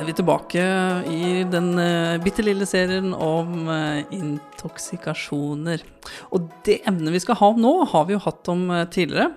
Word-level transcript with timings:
er 0.00 0.06
vi 0.08 0.14
tilbake 0.16 0.62
i 1.12 1.42
den 1.50 1.74
uh, 1.76 2.16
bitte 2.24 2.44
lille 2.44 2.64
serien 2.68 3.12
om 3.12 3.68
uh, 3.68 4.00
intoksikasjoner. 4.16 5.84
Og 6.32 6.48
det 6.64 6.78
emnet 6.88 7.12
vi 7.12 7.20
skal 7.20 7.36
ha 7.36 7.50
nå, 7.58 7.72
har 7.92 8.06
vi 8.08 8.16
jo 8.16 8.22
hatt 8.24 8.48
om 8.52 8.64
uh, 8.72 8.86
tidligere. 8.88 9.28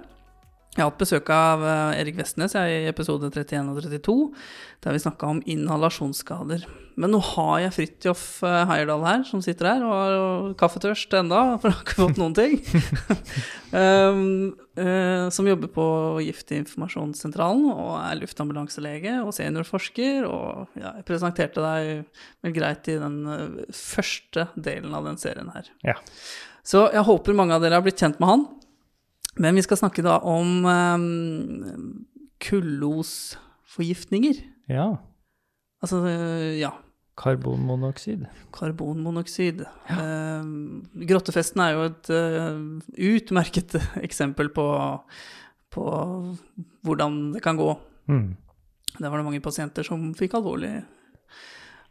Jeg 0.73 0.81
har 0.81 0.89
hatt 0.89 1.01
besøk 1.03 1.27
av 1.29 1.61
uh, 1.61 1.93
Erik 1.93 2.15
Vestnes 2.17 2.55
i 2.57 2.87
episode 2.89 3.27
31 3.29 3.67
og 3.69 3.83
32, 3.85 4.13
der 4.81 4.95
vi 4.95 5.01
snakka 5.03 5.27
om 5.29 5.41
inhalasjonsskader. 5.45 6.63
Men 6.97 7.13
nå 7.13 7.19
har 7.25 7.59
jeg 7.61 7.73
Fridtjof 7.75 8.23
Heyerdahl 8.41 8.71
Heierdal 8.71 9.05
her, 9.05 9.21
som 9.29 9.41
sitter 9.45 9.69
her 9.69 9.85
og 9.85 9.93
har 9.93 10.55
kaffetørst 10.57 11.13
enda, 11.19 11.43
for 11.61 11.69
jeg 11.69 11.77
har 11.77 11.83
ikke 11.85 11.99
fått 11.99 12.21
noen 12.21 12.33
ting. 12.37 12.55
um, 13.83 14.23
uh, 14.81 15.29
som 15.33 15.51
jobber 15.51 15.69
på 15.77 15.85
Giftinformasjonssentralen 16.25 17.69
og 17.69 17.93
er 17.99 18.17
luftambulanselege 18.23 19.19
og 19.21 19.29
seniorforsker. 19.37 20.25
Og 20.25 20.81
ja, 20.81 20.95
jeg 20.97 21.05
presenterte 21.09 21.61
deg 21.61 22.25
vel 22.41 22.57
greit 22.57 22.89
i 22.89 22.97
den 22.97 23.21
første 23.77 24.49
delen 24.57 24.97
av 24.97 25.05
den 25.05 25.21
serien 25.21 25.53
her. 25.53 25.69
Ja. 25.85 25.99
Så 26.65 26.87
jeg 26.89 27.05
håper 27.05 27.37
mange 27.37 27.53
av 27.53 27.61
dere 27.61 27.77
har 27.77 27.85
blitt 27.85 28.01
kjent 28.01 28.17
med 28.23 28.33
han. 28.33 28.49
Men 29.41 29.55
vi 29.57 29.63
skal 29.65 29.77
snakke 29.79 30.03
da 30.05 30.19
om 30.29 30.65
um, 30.65 32.05
kullosforgiftninger. 32.43 34.35
Ja. 34.71 34.97
Altså, 35.83 36.07
ja. 36.57 36.71
Karbonmonoksid. 37.17 38.25
Karbonmonoksid. 38.53 39.65
Ja. 39.89 39.95
Uh, 39.97 40.43
grottefesten 41.09 41.61
er 41.65 41.71
jo 41.75 41.81
et 41.89 42.09
uh, 42.13 42.57
utmerket 43.13 43.75
eksempel 44.07 44.49
på, 44.53 44.67
på, 45.73 45.83
hvordan 46.85 47.11
det 47.35 47.41
kan 47.45 47.57
gå. 47.59 47.71
Mm. 48.09 48.35
Der 48.99 49.09
var 49.09 49.17
det 49.17 49.25
mange 49.25 49.45
pasienter 49.45 49.83
som 49.87 50.13
fikk 50.17 50.33
alvorlige 50.37 50.83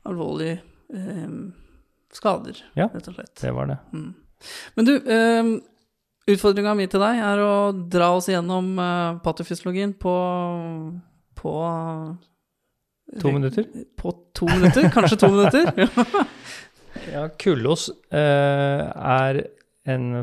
alvorlig, 0.02 0.56
uh, 0.94 1.30
skader, 2.12 2.58
ja, 2.74 2.88
rett 2.90 3.08
og 3.08 3.14
slett. 3.14 3.36
Det 3.38 3.52
var 3.54 3.66
det. 3.70 3.78
Mm. 3.94 4.10
Men 4.74 4.88
du, 4.88 4.94
Utfordringa 6.30 6.74
mi 6.78 6.86
til 6.90 7.02
deg 7.02 7.18
er 7.18 7.40
å 7.42 7.54
dra 7.72 8.12
oss 8.14 8.28
gjennom 8.30 8.76
uh, 8.78 9.18
patofysiologien 9.24 9.94
på, 9.98 10.12
på 11.38 11.54
To 13.20 13.32
minutter? 13.34 13.66
På 13.98 14.14
to 14.32 14.46
minutter, 14.48 14.86
kanskje 14.94 15.18
to 15.20 15.32
minutter. 15.34 15.72
ja, 17.14 17.26
kullos 17.42 17.88
uh, 18.14 18.84
er 18.92 19.42
en 19.90 20.22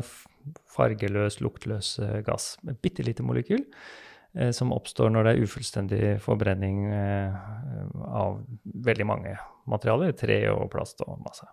fargeløs, 0.70 1.40
luktløs 1.44 1.98
gass. 2.24 2.54
med 2.64 2.80
bitte 2.80 3.04
lite 3.04 3.26
molekyl 3.26 3.66
som 4.54 4.70
oppstår 4.70 5.10
når 5.10 5.26
det 5.26 5.30
er 5.32 5.46
ufullstendig 5.46 6.02
forbrenning 6.22 6.84
av 6.90 8.36
veldig 8.62 9.06
mange 9.08 9.32
materialer. 9.70 10.14
Tre 10.18 10.38
og 10.52 10.68
plast 10.72 11.02
og 11.06 11.20
masse. 11.24 11.46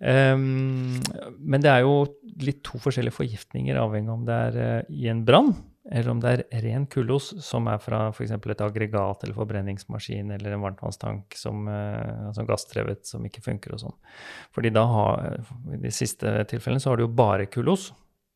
Men 0.00 1.62
det 1.64 1.72
er 1.72 1.84
jo 1.84 2.04
litt 2.44 2.62
to 2.66 2.80
forskjellige 2.82 3.16
forgiftninger, 3.16 3.78
avhengig 3.80 4.12
av 4.12 4.18
om 4.18 4.28
det 4.28 4.36
er 4.48 4.60
uh, 4.60 4.92
i 4.92 5.08
en 5.12 5.24
brann, 5.28 5.54
eller 5.86 6.10
om 6.10 6.20
det 6.22 6.32
er 6.34 6.64
ren 6.64 6.88
kullos 6.90 7.30
som 7.46 7.68
er 7.70 7.78
fra 7.78 8.08
f.eks. 8.10 8.32
et 8.34 8.64
aggregat 8.64 9.22
eller 9.22 9.36
forbrenningsmaskin 9.36 10.32
eller 10.34 10.56
en 10.56 10.64
varmtvannstank 10.64 11.36
som, 11.38 11.68
som 12.34 12.48
gassdrevet 12.48 13.06
som 13.06 13.22
ikke 13.28 13.44
funker 13.44 13.76
og 13.76 13.84
sånn. 13.84 13.94
Fordi 14.56 14.72
da 14.74 14.82
har, 14.90 15.44
I 15.76 15.78
de 15.84 15.92
siste 15.94 16.32
tilfellene 16.50 16.82
så 16.82 16.90
har 16.90 16.98
du 16.98 17.06
jo 17.06 17.12
bare 17.14 17.46
kullos, 17.46 17.92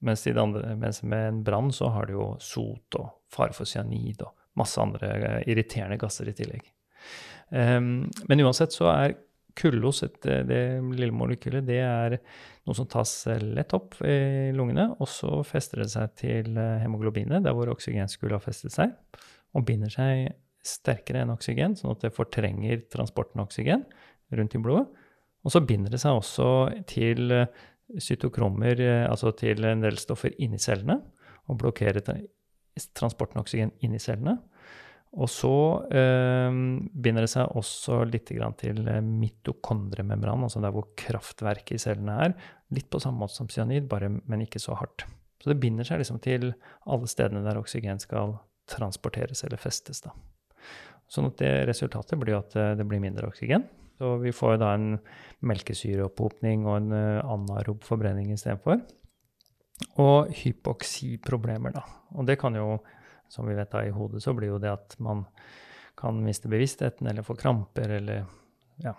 mens, 0.07 0.27
andre, 0.27 0.75
mens 0.81 1.03
med 1.03 1.27
en 1.29 1.41
brann 1.47 1.73
så 1.75 1.91
har 1.95 2.09
du 2.09 2.17
jo 2.17 2.29
sot 2.43 2.99
og 3.01 3.11
fare 3.33 3.57
for 3.57 3.69
cyanid 3.69 4.23
og 4.27 4.35
masse 4.59 4.81
andre 4.83 5.11
uh, 5.17 5.41
irriterende 5.49 5.99
gasser 6.01 6.31
i 6.31 6.37
tillegg. 6.37 6.65
Um, 7.51 8.09
men 8.29 8.45
uansett 8.45 8.75
så 8.75 8.91
er 8.93 9.19
kullos, 9.59 10.05
et, 10.07 10.21
det 10.23 10.61
lille 10.95 11.15
molekylet, 11.15 11.67
det 11.67 11.81
er 11.83 12.17
noe 12.69 12.77
som 12.77 12.87
tas 12.89 13.13
lett 13.43 13.73
opp 13.77 13.97
i 14.07 14.53
lungene, 14.55 14.87
og 15.03 15.09
så 15.11 15.41
fester 15.47 15.83
det 15.83 15.91
seg 15.93 16.15
til 16.21 16.55
hemoglobinet, 16.55 17.43
der 17.45 17.57
hvor 17.57 17.73
oksygen 17.73 18.09
skulle 18.09 18.39
ha 18.39 18.45
festet 18.45 18.73
seg, 18.77 18.95
og 19.59 19.67
binder 19.67 19.91
seg 19.93 20.31
sterkere 20.67 21.25
enn 21.25 21.35
oksygen, 21.35 21.75
sånn 21.77 21.97
at 21.97 22.07
det 22.07 22.15
fortrenger 22.15 22.85
transporten 22.93 23.41
av 23.41 23.49
oksygen 23.49 23.85
rundt 24.37 24.57
i 24.57 24.63
blodet. 24.63 24.87
Og 25.41 25.55
så 25.55 25.63
binder 25.65 25.93
det 25.93 26.03
seg 26.03 26.19
også 26.19 26.49
til 26.91 27.33
cytokromer, 27.99 28.83
altså 29.09 29.33
til 29.39 29.65
en 29.67 29.83
del 29.85 29.99
stoffer 30.01 30.35
inni 30.39 30.61
cellene, 30.63 31.01
og 31.51 31.59
blokkere 31.59 32.03
transporten 32.95 33.41
av 33.41 33.45
oksygen 33.45 33.73
inni 33.83 33.99
cellene. 34.03 34.37
Og 35.19 35.27
så 35.27 35.55
eh, 35.91 36.51
binder 37.03 37.27
det 37.27 37.33
seg 37.33 37.57
også 37.59 38.05
litt 38.07 38.29
til 38.31 38.83
mitokondremembran, 39.03 40.45
altså 40.47 40.63
der 40.63 40.75
hvor 40.75 40.93
kraftverket 40.99 41.75
i 41.75 41.83
cellene 41.83 42.19
er. 42.29 42.37
Litt 42.71 42.87
på 42.93 43.01
samme 43.03 43.19
måte 43.25 43.35
som 43.35 43.51
cyanid, 43.51 43.89
bare, 43.91 44.11
men 44.11 44.45
ikke 44.47 44.63
så 44.63 44.79
hardt. 44.79 45.09
Så 45.43 45.51
det 45.51 45.59
binder 45.59 45.89
seg 45.89 46.03
liksom 46.03 46.21
til 46.23 46.53
alle 46.87 47.11
stedene 47.11 47.43
der 47.43 47.59
oksygen 47.59 47.99
skal 48.03 48.37
transporteres 48.71 49.43
eller 49.49 49.59
festes. 49.59 50.05
Da. 50.05 50.15
Sånn 51.11 51.27
at 51.33 51.41
det 51.41 51.55
resultatet 51.67 52.21
blir 52.21 52.39
at 52.39 52.55
det 52.79 52.87
blir 52.87 53.03
mindre 53.03 53.33
oksygen. 53.33 53.67
Så 54.01 54.15
vi 54.23 54.33
får 54.33 54.57
da 54.63 54.73
en 54.79 54.95
melkesyreopphopning 55.45 56.65
og 56.65 56.79
en 56.79 56.95
anarob 56.97 57.85
forbrenning 57.85 58.33
istedenfor. 58.33 58.81
Og 60.01 60.33
hypoksiproblemer, 60.41 61.75
da. 61.77 61.85
Og 62.17 62.25
det 62.29 62.39
kan 62.41 62.57
jo 62.57 62.79
som 63.31 63.47
vi 63.47 63.55
vet 63.55 63.71
da 63.71 63.85
i 63.87 63.95
hodet, 63.95 64.23
så 64.23 64.35
blir 64.35 64.51
jo 64.51 64.59
det 64.59 64.73
at 64.73 64.97
man 64.99 65.23
kan 65.99 66.19
miste 66.25 66.51
bevisstheten 66.51 67.07
eller 67.07 67.27
få 67.27 67.37
kramper 67.39 67.93
eller 68.01 68.25
ja, 68.83 68.95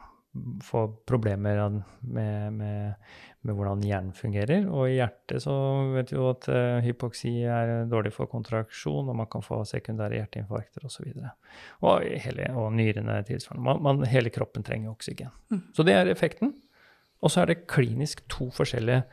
få 0.64 0.86
problemer 1.08 1.60
med, 2.00 2.54
med, 2.54 2.94
med, 3.42 3.56
hvordan 3.56 3.84
hjernen 3.84 4.14
fungerer. 4.16 4.68
Og 4.72 4.88
i 4.88 4.96
hjertet 4.96 5.44
så 5.44 5.56
vet 5.92 6.14
vi 6.14 6.18
jo 6.18 6.30
at 6.32 6.48
uh, 6.52 6.80
hypoksi 6.86 7.34
er 7.44 7.74
dårlig 7.92 8.14
for 8.16 8.32
kontraksjon, 8.32 9.10
og 9.12 9.18
man 9.24 9.30
kan 9.32 9.44
få 9.44 9.62
sekundære 9.68 10.22
hjerteinfarkter 10.22 10.88
osv. 10.88 11.10
Og, 11.12 11.20
så 11.20 11.34
og, 11.92 12.08
hele, 12.26 12.48
og 12.56 12.72
nyrene 12.78 13.20
tilsvarende. 13.28 13.66
Man, 13.68 13.84
man, 13.88 14.08
hele 14.12 14.32
kroppen 14.34 14.64
trenger 14.68 14.94
oksygen. 14.94 15.34
Mm. 15.52 15.64
Så 15.76 15.88
det 15.88 15.98
er 15.98 16.12
effekten. 16.12 16.56
Og 17.22 17.34
så 17.34 17.44
er 17.44 17.52
det 17.52 17.66
klinisk 17.70 18.24
to 18.32 18.48
forskjellige 18.56 19.04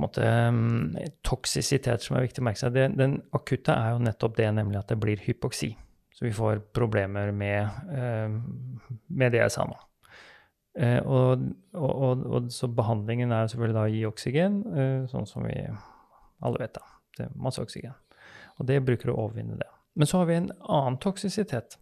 måte, 0.00 0.24
mm, 0.24 0.96
toksisitet 1.26 2.04
som 2.04 2.16
er 2.16 2.26
viktig 2.26 2.42
å 2.42 2.48
merke 2.48 2.60
seg. 2.62 2.74
Den, 2.76 2.96
den 2.98 3.20
akutte 3.36 3.76
er 3.76 3.94
jo 3.94 4.02
nettopp 4.04 4.36
det, 4.40 4.48
nemlig 4.56 4.80
at 4.80 4.92
det 4.92 4.98
blir 5.00 5.22
hypoksi. 5.24 5.70
Så 6.16 6.26
vi 6.26 6.32
får 6.36 6.60
problemer 6.76 7.32
med, 7.32 7.68
eh, 7.96 8.28
med 9.08 9.32
det 9.32 9.40
jeg 9.40 9.54
sa 9.54 9.64
nå. 9.68 9.78
Eh, 10.78 11.00
og, 11.02 11.42
og, 11.74 12.24
og, 12.26 12.50
så 12.54 12.68
behandlingen 12.70 13.32
er 13.34 13.50
selvfølgelig 13.50 13.76
da 13.78 13.84
å 13.86 13.92
gi 13.94 14.04
oksygen, 14.08 14.60
eh, 14.70 14.96
sånn 15.10 15.28
som 15.28 15.46
vi 15.48 15.56
alle 16.40 16.62
vet, 16.62 16.78
da. 16.78 16.86
Det 17.16 17.26
er 17.26 17.36
masse 17.42 17.62
oksygen. 17.62 17.96
Og 18.60 18.68
det 18.68 18.80
bruker 18.86 19.12
å 19.12 19.18
overvinne 19.26 19.58
det. 19.58 19.68
Men 19.98 20.08
så 20.08 20.20
har 20.20 20.30
vi 20.30 20.38
en 20.38 20.50
annen 20.62 21.00
toksisitet. 21.02 21.78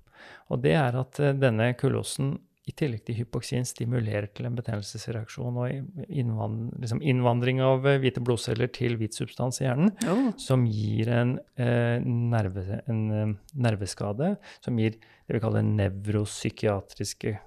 Og 0.48 0.62
det 0.64 0.74
er 0.78 0.96
at 0.98 1.20
denne 1.38 1.72
kulosen 1.78 2.38
i 2.68 2.74
tillegg 2.76 3.04
til 3.06 3.16
hypoksin 3.22 3.66
stimulerer 3.66 4.28
til 4.36 4.48
en 4.48 4.56
betennelsesreaksjon 4.58 5.58
og 5.62 6.04
innvand, 6.08 6.74
liksom 6.82 7.00
innvandring 7.00 7.62
av 7.64 7.86
eh, 7.88 7.98
hvite 8.02 8.22
blodceller 8.24 8.70
til 8.74 8.98
hvit 9.00 9.16
substans 9.16 9.62
i 9.62 9.66
hjernen, 9.66 9.92
oh. 10.10 10.30
som 10.40 10.66
gir 10.68 11.10
en, 11.14 11.36
eh, 11.60 11.96
nerve, 12.04 12.82
en 12.90 13.02
eh, 13.16 13.36
nerveskade 13.68 14.34
som 14.64 14.80
gir 14.80 14.98
det 14.98 15.36
vi 15.36 15.42
kaller 15.44 15.64
nevropsykiatriske 15.64 17.38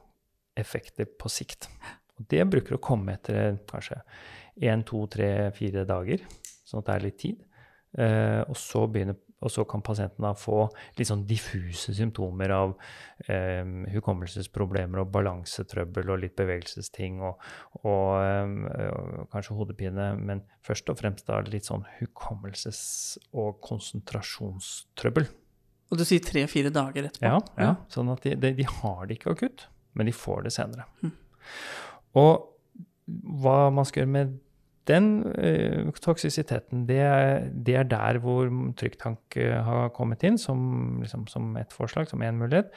effekter 0.58 1.10
på 1.20 1.32
sikt. 1.32 1.70
Og 2.18 2.28
det 2.32 2.46
bruker 2.50 2.78
å 2.78 2.84
komme 2.84 3.18
etter 3.18 3.58
kanskje 3.70 4.02
én, 4.62 4.86
to, 4.88 5.06
tre, 5.12 5.52
fire 5.56 5.86
dager, 5.90 6.24
sånn 6.68 6.84
at 6.84 6.90
det 6.90 6.96
er 6.96 7.06
litt 7.08 7.20
tid. 7.22 7.44
Eh, 8.02 8.42
og 8.46 8.58
så 8.60 8.86
begynner 8.88 9.20
og 9.42 9.50
så 9.50 9.64
kan 9.66 9.82
pasienten 9.82 10.22
da 10.22 10.36
få 10.38 10.68
litt 11.00 11.10
sånn 11.10 11.24
diffuse 11.30 11.96
symptomer 11.98 12.54
av 12.54 12.76
eh, 13.26 13.66
hukommelsesproblemer 13.96 15.02
og 15.02 15.10
balansetrøbbel 15.16 16.14
og 16.14 16.22
litt 16.22 16.36
bevegelsesting 16.38 17.24
og, 17.26 17.42
og, 17.82 18.22
eh, 18.22 18.86
og, 18.92 19.26
kanskje 19.34 19.58
hodepine, 19.58 20.12
men 20.22 20.44
først 20.66 20.94
og 20.94 21.02
fremst 21.02 21.26
da 21.30 21.42
litt 21.48 21.70
sånn 21.70 21.88
hukommelses- 21.98 23.18
og 23.34 23.58
konsentrasjonstrøbbel. 23.66 25.30
Og 25.92 26.00
du 26.00 26.06
sier 26.08 26.22
tre-fire 26.24 26.70
dager 26.72 27.10
etterpå? 27.10 27.26
Ja, 27.26 27.42
ja. 27.60 27.74
sånn 27.92 28.14
at 28.14 28.22
de, 28.24 28.38
de, 28.40 28.54
de, 28.62 28.68
har 28.78 29.08
det 29.10 29.18
ikke 29.18 29.34
akutt, 29.34 29.66
men 29.94 30.08
de 30.10 30.16
får 30.16 30.48
det 30.48 30.54
senere. 30.56 30.88
Mm. 31.02 31.12
Og 32.22 32.48
hva 33.42 33.58
man 33.74 33.88
skal 33.88 34.04
gjøre 34.04 34.14
med 34.14 34.40
den 34.90 35.08
uh, 35.30 35.92
toksisiteten, 36.02 36.86
det 36.90 37.00
er, 37.06 37.48
det 37.54 37.76
er, 37.78 37.88
der 37.90 38.20
hvor 38.24 38.50
trykktank 38.80 39.38
uh, 39.38 39.58
har 39.68 39.92
kommet 39.96 40.24
inn 40.28 40.40
som, 40.42 41.02
liksom, 41.04 41.28
som 41.30 41.56
et 41.62 41.74
forslag, 41.76 42.10
som 42.10 42.24
én 42.26 42.40
mulighet, 42.40 42.72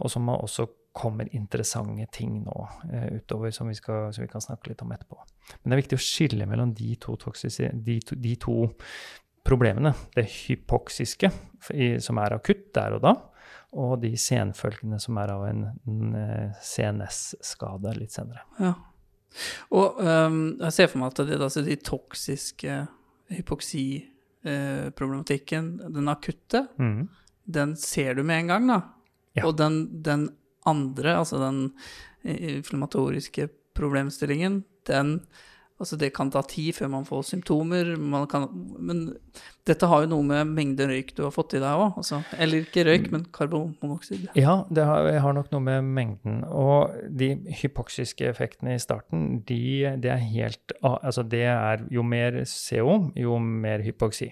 og 0.00 0.12
som 0.12 0.28
også 0.32 0.70
kommer 0.96 1.28
interessante 1.36 2.08
ting 2.16 2.40
nå 2.46 2.56
uh, 2.64 3.08
utover 3.20 3.52
som 3.54 3.68
vi, 3.70 3.76
skal, 3.78 4.08
som 4.14 4.24
vi, 4.24 4.30
kan 4.32 4.42
snakke 4.44 4.72
litt 4.72 4.82
om 4.82 4.92
etterpå. 4.94 5.20
Men 5.60 5.70
det 5.70 5.76
er 5.76 5.82
viktig 5.84 6.00
å 6.00 6.06
skille 6.06 6.48
mellom 6.48 6.72
de 6.76 6.94
to, 7.02 7.18
de 7.18 7.98
to, 8.00 8.16
de 8.16 8.36
to 8.40 8.56
problemene. 9.46 9.92
Det 10.16 10.26
hypoksiske, 10.30 11.30
som 12.00 12.20
er 12.20 12.36
akutt 12.36 12.70
der 12.76 12.96
og 12.96 13.04
da, 13.04 13.14
og 13.72 14.00
de 14.02 14.16
senfølgene 14.18 14.98
som 15.00 15.18
er 15.22 15.30
av 15.34 15.44
en, 15.46 15.60
en 15.86 16.14
eh, 16.18 16.50
CNS-skade 16.66 17.92
litt 17.98 18.12
senere. 18.16 18.42
Ja. 18.58 18.72
Og 19.70 20.00
um, 20.02 20.56
jeg 20.58 20.72
ser 20.74 20.88
for 20.90 20.98
meg 20.98 21.12
at 21.12 21.20
det, 21.28 21.36
altså 21.38 21.62
de 21.62 21.76
toksiske 21.86 22.80
hypoksiproblematikken, 23.30 25.68
den 25.94 26.08
akutte, 26.10 26.66
Mm. 26.78 27.08
den 27.46 27.76
ser 27.76 28.14
du 28.14 28.22
med 28.22 28.38
en 28.40 28.46
gang, 28.48 28.66
da. 28.68 28.80
Ja. 29.36 29.46
Og 29.46 29.56
den, 29.56 30.02
den 30.02 30.28
andre, 30.66 31.16
altså 31.18 31.38
den 31.38 31.72
inflammatoriske 32.24 33.48
problemstillingen, 33.74 34.64
den 34.86 35.20
Altså, 35.80 35.96
det 35.96 36.10
kan 36.12 36.28
ta 36.32 36.42
tid 36.44 36.74
før 36.76 36.90
man 36.92 37.06
får 37.08 37.22
symptomer, 37.30 37.94
man 37.96 38.26
kan, 38.28 38.46
men 38.78 38.98
dette 39.68 39.88
har 39.88 40.02
jo 40.04 40.10
noe 40.10 40.26
med 40.28 40.50
mengden 40.52 40.90
røyk 40.92 41.14
du 41.16 41.22
har 41.24 41.32
fått 41.32 41.54
i 41.56 41.62
deg 41.62 41.84
òg. 41.84 41.96
Altså, 42.02 42.20
eller 42.36 42.66
ikke 42.66 42.84
røyk, 42.84 43.08
men 43.14 43.24
karbonmonoksid. 43.32 44.28
Ja, 44.36 44.58
det 44.68 44.84
har, 44.84 45.08
har 45.24 45.36
nok 45.36 45.48
noe 45.54 45.64
med 45.64 45.88
mengden. 45.96 46.42
Og 46.44 46.92
de 47.08 47.32
hypoksiske 47.62 48.28
effektene 48.28 48.76
i 48.76 48.82
starten, 48.82 49.40
de, 49.48 49.62
det 50.00 50.12
er 50.12 50.22
helt 50.30 50.76
Altså, 50.80 51.24
det 51.24 51.44
er 51.48 51.86
jo 51.92 52.04
mer 52.06 52.42
CO, 52.44 53.00
jo 53.16 53.40
mer 53.40 53.84
hypoksi. 53.84 54.30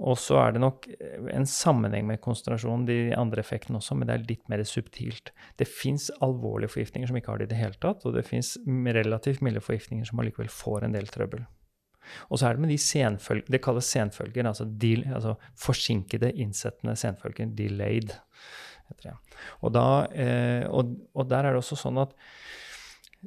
Og 0.00 0.18
så 0.20 0.38
er 0.40 0.54
det 0.54 0.62
nok 0.62 0.88
en 1.34 1.46
sammenheng 1.48 2.06
med 2.08 2.20
konsentrasjonen, 2.24 2.86
de 2.88 2.98
andre 3.16 3.42
effektene 3.44 3.80
også, 3.80 3.96
men 3.98 4.08
det 4.08 4.16
er 4.16 4.26
litt 4.28 4.44
mer 4.52 4.62
subtilt. 4.68 5.32
Det 5.60 5.68
fins 5.68 6.08
alvorlige 6.24 6.72
forgiftninger 6.76 7.10
som 7.10 7.20
ikke 7.20 7.34
har 7.34 7.42
det 7.42 7.50
i 7.50 7.52
det 7.54 7.60
hele 7.60 7.80
tatt, 7.82 8.06
og 8.06 8.16
det 8.16 8.26
fins 8.28 8.56
relativt 8.66 9.44
milde 9.44 9.62
forgiftninger 9.64 10.08
som 10.08 10.22
allikevel 10.22 10.52
får 10.52 10.86
en 10.86 10.96
del 10.96 11.10
trøbbel. 11.12 11.44
Og 12.30 12.40
så 12.40 12.48
er 12.48 12.56
det 12.56 12.64
med 12.64 12.72
de 12.72 12.78
senfølger, 12.80 13.46
Det 13.50 13.62
kalles 13.62 13.90
senfølger, 13.92 14.46
altså, 14.46 14.64
del, 14.64 15.04
altså 15.14 15.36
forsinkede, 15.58 16.32
innsettende 16.32 16.96
senfølger. 16.96 17.52
Delayed, 17.56 18.14
heter 18.88 19.10
det. 19.10 19.16
Og, 19.60 19.72
da, 19.74 19.86
eh, 20.14 20.64
og, 20.68 20.96
og 21.14 21.28
der 21.30 21.44
er 21.44 21.54
det 21.54 21.62
også 21.62 21.78
sånn 21.78 22.00
at 22.02 22.16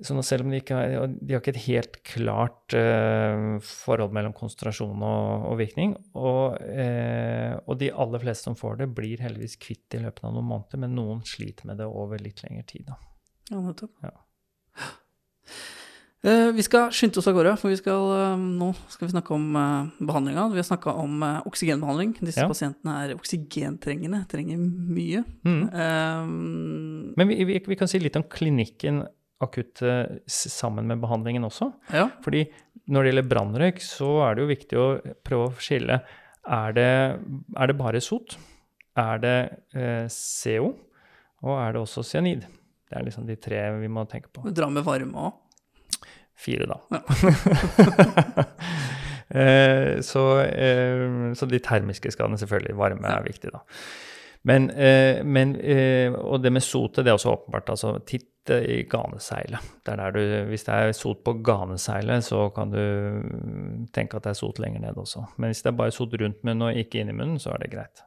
at 0.02 0.26
selv 0.26 0.42
om 0.46 0.50
de 0.50 0.58
ikke 0.58 0.74
har, 0.74 1.08
de 1.14 1.34
har 1.36 1.42
ikke 1.44 1.54
et 1.54 1.66
helt 1.68 2.00
klart 2.08 2.74
eh, 2.74 3.60
forhold 3.62 4.16
mellom 4.16 4.34
konsentrasjon 4.34 5.04
og, 5.06 5.46
og 5.52 5.60
virkning, 5.60 5.94
og, 6.18 6.58
eh, 6.66 7.54
og 7.68 7.78
de 7.78 7.92
aller 7.94 8.24
fleste 8.24 8.50
som 8.50 8.58
får 8.58 8.82
det, 8.82 8.90
blir 8.98 9.22
heldigvis 9.22 9.60
kvitt 9.62 9.84
det 9.94 10.02
i 10.02 10.04
løpet 10.08 10.26
av 10.26 10.34
noen 10.34 10.50
måneder, 10.50 10.82
men 10.82 10.96
noen 10.98 11.22
sliter 11.30 11.70
med 11.70 11.78
det 11.78 11.86
over 11.86 12.18
litt 12.26 12.42
lengre 12.42 12.66
tid. 12.66 12.88
Da. 12.90 12.98
Ja, 13.52 13.62
nettopp. 13.62 13.94
Ja. 14.02 14.16
Eh, 16.24 16.50
vi 16.56 16.64
skal 16.64 16.88
skynde 16.96 17.20
oss 17.20 17.28
av 17.28 17.36
gårde, 17.36 17.58
for 17.60 17.68
vi 17.68 17.76
skal, 17.76 18.06
eh, 18.16 18.38
nå 18.40 18.70
skal 18.88 19.10
vi 19.10 19.12
snakke 19.12 19.34
om 19.36 19.58
uh, 19.60 19.90
behandlinga. 20.00 20.46
Vi 20.54 20.62
har 20.62 20.64
snakka 20.70 20.94
om 21.02 21.18
eh, 21.22 21.42
oksygenbehandling. 21.50 22.14
Disse 22.24 22.46
Ja. 22.46 22.48
pasientene 22.48 22.94
er 23.04 23.12
oksygentrengende, 23.18 24.22
trenger 24.32 24.58
mye. 24.58 25.26
Mm. 25.44 25.64
Eh, 25.68 27.18
Men 27.20 27.28
vi, 27.28 27.44
vi, 27.44 27.60
vi 27.68 27.76
kan 27.76 27.92
si 27.92 28.00
litt 28.00 28.16
om 28.16 28.24
klinikken 28.24 29.04
akutt 29.42 29.82
eh, 29.82 30.20
sammen 30.30 30.88
med 30.88 31.02
behandlingen 31.04 31.46
også. 31.48 31.72
ja. 31.94 32.10
Fordi 32.24 32.46
når 32.92 33.04
det 33.04 33.12
gjelder 33.14 33.30
brannrøyk, 33.32 33.78
så 33.80 34.10
er 34.26 34.36
det 34.36 34.44
jo 34.44 34.50
viktig 34.50 34.80
å 34.80 34.88
prøve 35.24 35.46
å 35.48 35.54
skille. 35.64 36.02
Er 36.44 36.74
det, 36.76 36.90
er 37.56 37.70
det 37.72 37.76
bare 37.80 38.02
sot? 38.04 38.36
Er 39.00 39.22
det 39.24 39.38
eh, 39.80 40.10
CO? 40.12 40.74
Og 41.44 41.56
er 41.60 41.74
det 41.76 41.82
også 41.84 42.04
cyanid? 42.08 42.44
Det 42.90 43.00
er 43.00 43.08
liksom 43.08 43.26
de 43.28 43.38
tre 43.40 43.62
vi 43.80 43.88
må 43.92 44.04
tenke 44.12 44.30
på. 44.36 44.44
Dra 44.52 44.68
med 44.70 44.84
varme 44.86 45.30
òg. 45.30 45.40
Fire, 46.44 46.68
da. 46.68 46.82
Ja. 46.92 48.46
Eh, 49.34 49.98
så, 50.06 50.22
eh, 50.46 51.34
så 51.34 51.48
de 51.50 51.58
termiske 51.64 52.12
skadene, 52.14 52.38
selvfølgelig. 52.38 52.76
Varme 52.78 53.10
er 53.10 53.24
viktig, 53.26 53.50
da. 53.50 53.64
Men, 54.44 54.70
eh, 54.70 55.24
men 55.24 55.56
eh, 55.56 56.12
Og 56.12 56.42
det 56.44 56.52
med 56.52 56.64
sotet, 56.64 57.06
det 57.06 57.12
er 57.12 57.18
også 57.18 57.32
åpenbart. 57.32 57.70
altså 57.70 57.98
Titt 58.06 58.30
i 58.50 58.84
ganeseilet. 58.84 59.60
Det 59.86 59.94
du, 60.14 60.20
hvis 60.50 60.66
det 60.68 60.74
er 60.74 60.92
sot 60.92 61.24
på 61.24 61.34
ganeseilet, 61.40 62.24
så 62.24 62.50
kan 62.50 62.72
du 62.72 63.88
tenke 63.94 64.18
at 64.18 64.26
det 64.26 64.34
er 64.34 64.40
sot 64.40 64.60
lenger 64.60 64.82
ned 64.84 64.98
også. 65.00 65.24
Men 65.38 65.48
hvis 65.48 65.62
det 65.64 65.72
er 65.72 65.78
bare 65.80 65.92
sot 65.96 66.14
rundt 66.20 66.44
munnen 66.44 66.68
og 66.68 66.76
ikke 66.76 67.00
inni 67.00 67.16
munnen, 67.16 67.40
så 67.40 67.54
er 67.54 67.64
det 67.64 67.72
greit. 67.72 68.04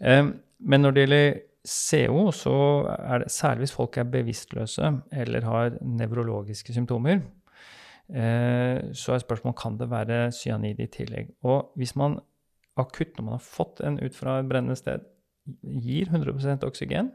Eh, 0.00 0.26
men 0.60 0.84
når 0.84 0.90
det 0.90 1.06
gjelder 1.06 1.40
CO, 1.64 2.30
så 2.34 2.56
er 2.98 3.22
det 3.22 3.30
særlig 3.30 3.66
hvis 3.66 3.76
folk 3.76 3.96
er 3.96 4.10
bevisstløse 4.10 4.90
eller 5.12 5.46
har 5.46 5.78
nevrologiske 5.80 6.74
symptomer, 6.74 7.22
eh, 8.12 8.92
så 8.92 9.14
er 9.14 9.24
spørsmålet 9.24 9.58
kan 9.62 9.78
det 9.78 9.90
være 9.90 10.32
cyanid 10.32 10.80
i 10.80 10.90
tillegg. 10.90 11.32
Og 11.42 11.72
hvis 11.76 11.96
man 11.96 12.18
akutt, 12.76 13.16
når 13.16 13.24
man 13.24 13.38
har 13.38 13.46
fått 13.46 13.80
en 13.80 13.98
ut 14.02 14.16
fra 14.16 14.40
et 14.40 14.48
brennende 14.48 14.76
sted, 14.76 15.00
gir 15.62 16.10
100% 16.12 16.64
oksygen, 16.66 17.10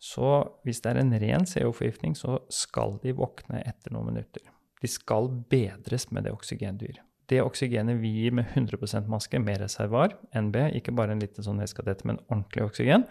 så 0.00 0.30
hvis 0.64 0.80
det 0.80 0.94
er 0.94 1.02
en 1.02 1.12
ren 1.20 1.44
CO-forgiftning, 1.44 2.16
så 2.16 2.38
skal 2.52 2.96
de 3.02 3.12
våkne 3.18 3.60
etter 3.68 3.92
noen 3.92 4.14
minutter. 4.14 4.42
De 4.80 4.88
skal 4.88 5.28
bedres 5.52 6.08
med 6.10 6.24
det 6.24 6.32
gir. 6.32 7.02
Det 7.30 7.42
oksygenet 7.44 8.00
vi 8.00 8.10
gir 8.16 8.34
med 8.34 8.48
100% 8.56 9.10
maske 9.12 9.38
med 9.38 9.60
reservoar, 9.60 10.16
NB, 10.34 10.56
ikke 10.80 10.94
bare 10.96 11.14
en 11.14 11.20
liten 11.22 11.44
sånn 11.46 11.60
neskadett, 11.60 12.02
men 12.08 12.18
ordentlig 12.30 12.64
oksygen, 12.64 13.04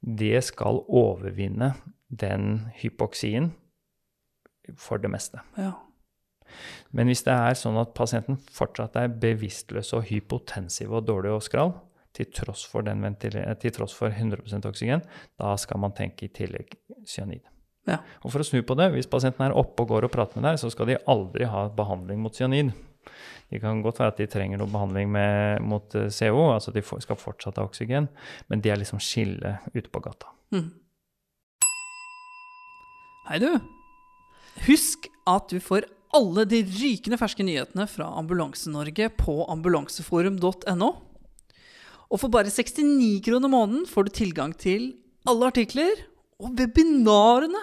det 0.00 0.40
skal 0.48 0.80
overvinne 0.88 1.74
den 2.08 2.70
hypoksien 2.80 3.52
for 4.80 4.98
det 4.98 5.12
meste. 5.12 5.44
Ja. 5.60 5.74
Men 6.94 7.10
hvis 7.10 7.24
det 7.26 7.34
er 7.34 7.56
sånn 7.58 7.78
at 7.80 7.94
pasienten 7.96 8.38
fortsatt 8.54 8.96
er 9.00 9.12
bevisstløs 9.22 9.92
og 9.96 10.06
hypotensiv 10.08 10.92
og 10.94 11.06
dårlig 11.08 11.34
og 11.36 11.44
skrall, 11.44 11.74
til 12.14 12.28
tross 12.34 12.62
for, 12.70 12.86
den 12.86 13.02
til 13.20 13.74
tross 13.74 13.94
for 13.98 14.10
100% 14.14 14.68
oksygen, 14.70 15.02
da 15.40 15.56
skal 15.60 15.80
man 15.82 15.92
tenke 15.96 16.28
i 16.28 16.32
tillegg 16.34 16.76
cyanid. 17.10 17.42
Ja. 17.90 17.98
Og 18.24 18.30
for 18.32 18.40
å 18.40 18.46
snu 18.46 18.62
på 18.64 18.76
det, 18.78 18.86
hvis 18.94 19.10
pasienten 19.10 19.44
er 19.44 19.52
oppe 19.60 19.82
og 19.84 19.90
går 19.90 20.06
og 20.06 20.12
prater 20.14 20.38
med 20.40 20.46
deg, 20.48 20.60
så 20.62 20.70
skal 20.72 20.88
de 20.88 21.00
aldri 21.10 21.44
ha 21.50 21.66
behandling 21.74 22.22
mot 22.24 22.32
cyanid. 22.34 22.70
Det 23.50 23.58
kan 23.60 23.82
godt 23.84 23.98
være 24.00 24.14
at 24.14 24.20
de 24.22 24.26
trenger 24.32 24.56
noe 24.62 24.70
behandling 24.72 25.10
med, 25.12 25.60
mot 25.68 25.92
eh, 25.98 26.06
CO, 26.08 26.46
altså 26.54 26.72
de 26.72 26.80
får- 26.80 27.02
skal 27.04 27.18
fortsatt 27.20 27.58
ha 27.60 27.66
oksygen, 27.68 28.08
men 28.48 28.62
det 28.64 28.72
er 28.72 28.80
liksom 28.80 29.02
skillet 29.04 29.66
ute 29.74 29.90
på 29.92 30.00
gata. 30.06 30.30
Mm. 30.54 30.70
Hei, 33.28 33.38
du. 33.42 33.50
Husk 34.68 35.08
at 35.28 35.52
du 35.52 35.60
får 35.64 35.86
alle 36.14 36.44
de 36.48 36.60
rykende 36.64 37.18
ferske 37.18 37.44
nyhetene 37.46 37.86
fra 37.90 38.06
Ambulanse-Norge 38.20 39.10
på 39.18 39.34
ambulanseforum.no. 39.50 40.90
Og 42.12 42.20
for 42.20 42.32
bare 42.32 42.52
69 42.52 43.22
kroner 43.24 43.50
måneden 43.50 43.86
får 43.88 44.08
du 44.08 44.14
tilgang 44.20 44.52
til 44.58 44.92
alle 45.28 45.48
artikler 45.48 46.04
og 46.42 46.52
webinarene. 46.58 47.62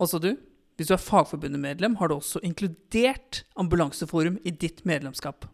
Altså 0.00 0.18
du, 0.22 0.32
hvis 0.76 0.88
du 0.88 0.94
er 0.96 1.02
Fagforbundet-medlem, 1.02 1.98
har 2.00 2.08
du 2.08 2.16
også 2.16 2.40
inkludert 2.42 3.44
Ambulanseforum 3.56 4.38
i 4.44 4.50
ditt 4.50 4.84
medlemskap. 4.88 5.46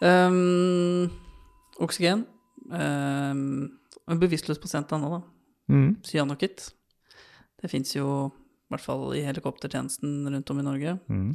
Um, 0.00 1.10
oksygen. 1.82 2.24
Um, 2.70 3.76
en 4.06 4.22
bevisstløs 4.22 4.60
pasient 4.62 4.92
ennå, 4.94 5.18
da. 5.18 5.20
Mm. 5.70 5.88
Cyanokit. 6.06 6.70
Det 7.60 7.70
fins 7.70 7.94
jo 7.96 8.08
i 8.66 8.74
hvert 8.74 8.82
fall 8.82 9.08
i 9.14 9.24
helikoptertjenesten 9.26 10.26
rundt 10.26 10.50
om 10.50 10.60
i 10.60 10.66
Norge. 10.66 10.98
Mm. 11.10 11.32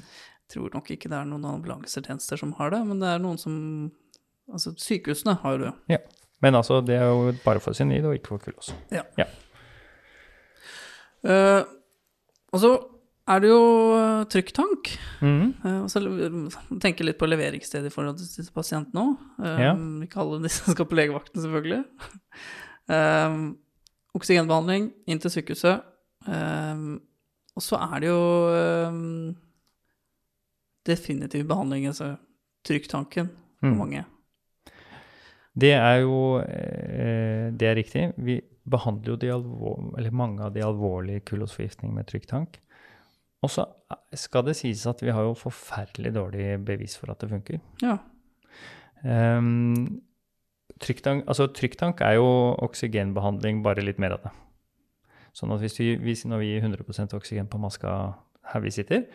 Tror 0.52 0.74
nok 0.76 0.90
ikke 0.92 1.12
det 1.12 1.20
er 1.20 1.28
noen 1.30 1.48
ambulansetjenester 1.48 2.40
som 2.40 2.56
har 2.60 2.74
det, 2.74 2.82
men 2.88 3.00
det 3.04 3.12
er 3.12 3.24
noen 3.24 3.40
som 3.40 3.56
Altså, 4.52 4.74
sykehusene 4.78 5.38
har 5.42 5.58
jo 5.58 5.66
det. 5.90 6.00
Men 6.42 6.56
altså, 6.58 6.82
det 6.86 6.96
er 6.98 7.06
jo 7.10 7.34
bare 7.46 7.60
for 7.64 7.74
cyanid 7.78 8.06
og 8.10 8.16
ikke 8.18 8.28
for 8.34 8.38
kulose. 8.42 8.74
Ja. 8.92 9.04
ja. 9.18 9.28
og 12.52 12.60
så 12.64 12.72
er 13.32 13.40
det 13.44 13.52
jo 13.52 13.60
eh, 13.96 14.24
trykktank. 14.34 14.90
Mm. 15.22 15.52
Og 15.84 15.90
så 15.94 16.02
tenker 16.82 17.06
litt 17.08 17.20
på 17.22 17.30
leveringssted 17.30 17.86
i 17.88 17.92
forhold 17.94 18.18
til 18.20 18.28
disse 18.42 18.52
pasientene 18.56 19.04
òg. 19.06 19.28
Ja. 19.62 19.76
Ikke 20.04 20.20
alle 20.24 20.42
disse 20.48 20.74
skal 20.74 20.88
på 20.90 20.98
legevakten, 20.98 21.42
selvfølgelig. 21.44 21.84
Eh, 22.92 23.38
oksygenbehandling 24.18 24.90
inn 25.08 25.22
til 25.24 25.32
sykehuset. 25.32 25.86
Eh, 26.28 26.82
og 27.56 27.64
så 27.64 27.78
er 27.86 28.02
det 28.04 28.10
jo 28.10 28.24
definitiv 30.88 31.46
behandling, 31.48 31.86
altså 31.92 32.16
trykktanken 32.66 33.30
for 33.62 33.70
Mm. 33.70 33.78
mange. 33.78 34.04
Det 35.54 35.74
er 35.76 35.98
jo 36.04 36.40
eh, 36.40 37.52
Det 37.52 37.68
er 37.68 37.76
riktig. 37.76 38.12
Vi 38.18 38.40
behandler 38.72 39.14
jo 39.14 39.20
de 39.20 39.32
alvor, 39.34 39.80
eller 39.98 40.14
mange 40.16 40.44
av 40.46 40.54
de 40.54 40.64
alvorlige 40.64 41.26
kullosforgiftningene 41.28 41.98
med 41.98 42.08
trykktank. 42.08 42.60
Og 43.42 43.50
så 43.50 43.66
skal 44.14 44.46
det 44.46 44.56
sies 44.60 44.86
at 44.88 45.02
vi 45.02 45.10
har 45.12 45.26
jo 45.26 45.34
forferdelig 45.38 46.14
dårlig 46.14 46.60
bevis 46.66 46.96
for 47.00 47.12
at 47.12 47.24
det 47.24 47.32
funker. 47.32 47.58
Ja. 47.82 47.98
Um, 49.02 50.02
trykktank, 50.82 51.26
altså 51.26 51.50
trykktank 51.50 52.04
er 52.06 52.20
jo 52.20 52.28
oksygenbehandling, 52.62 53.64
bare 53.66 53.82
litt 53.86 54.00
mer 54.02 54.20
av 54.20 54.28
det. 54.28 54.34
Sånn 55.34 55.54
at 55.56 55.64
hvis 55.64 55.80
vi, 55.80 55.96
hvis, 56.04 56.26
når 56.30 56.44
vi 56.44 56.52
gir 56.52 56.68
100% 56.68 57.18
oksygen 57.18 57.50
på 57.50 57.60
maska 57.62 57.96
her 58.52 58.64
vi 58.64 58.74
sitter, 58.74 59.08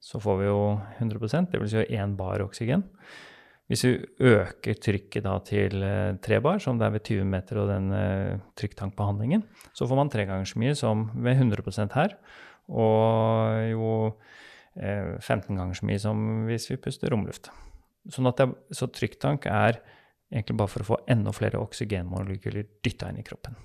så 0.00 0.20
får 0.22 0.40
vi 0.40 0.48
jo 0.48 0.58
100% 1.02 1.52
det 1.52 1.60
vil 1.60 1.70
si 1.70 1.84
én 1.96 2.16
bar 2.16 2.44
oksygen. 2.44 2.86
Hvis 3.70 3.84
vi 3.86 3.92
øker 4.28 4.76
trykket 4.76 5.24
da 5.24 5.38
til 5.40 5.84
tre 6.24 6.40
bar, 6.44 6.58
som 6.60 6.76
det 6.76 6.84
er 6.84 6.96
ved 6.98 7.04
20 7.08 7.28
meter 7.32 7.62
og 7.62 7.70
den 7.72 7.92
eh, 7.96 8.40
trykktankbehandlingen, 8.60 9.46
så 9.72 9.88
får 9.88 9.96
man 9.96 10.12
tre 10.12 10.26
ganger 10.28 10.50
så 10.50 10.60
mye 10.60 10.74
som 10.76 11.06
ved 11.16 11.40
100% 11.40 11.96
her. 11.96 12.16
Og 12.68 13.70
jo 13.70 13.90
eh, 14.76 15.16
15 15.16 15.56
ganger 15.56 15.80
så 15.80 15.88
mye 15.88 16.02
som 16.02 16.24
hvis 16.50 16.68
vi 16.70 16.80
puster 16.84 17.12
romluft. 17.14 17.48
Sånn 18.12 18.28
at 18.28 18.42
det, 18.42 18.50
så 18.76 18.90
trykktank 18.92 19.48
er 19.48 19.80
egentlig 20.28 20.58
bare 20.60 20.72
for 20.72 20.84
å 20.84 20.90
få 20.92 21.00
enda 21.10 21.32
flere 21.32 21.60
oksygenmolekyler 21.62 22.68
dytta 22.84 23.08
inn 23.08 23.22
i 23.22 23.26
kroppen. 23.26 23.56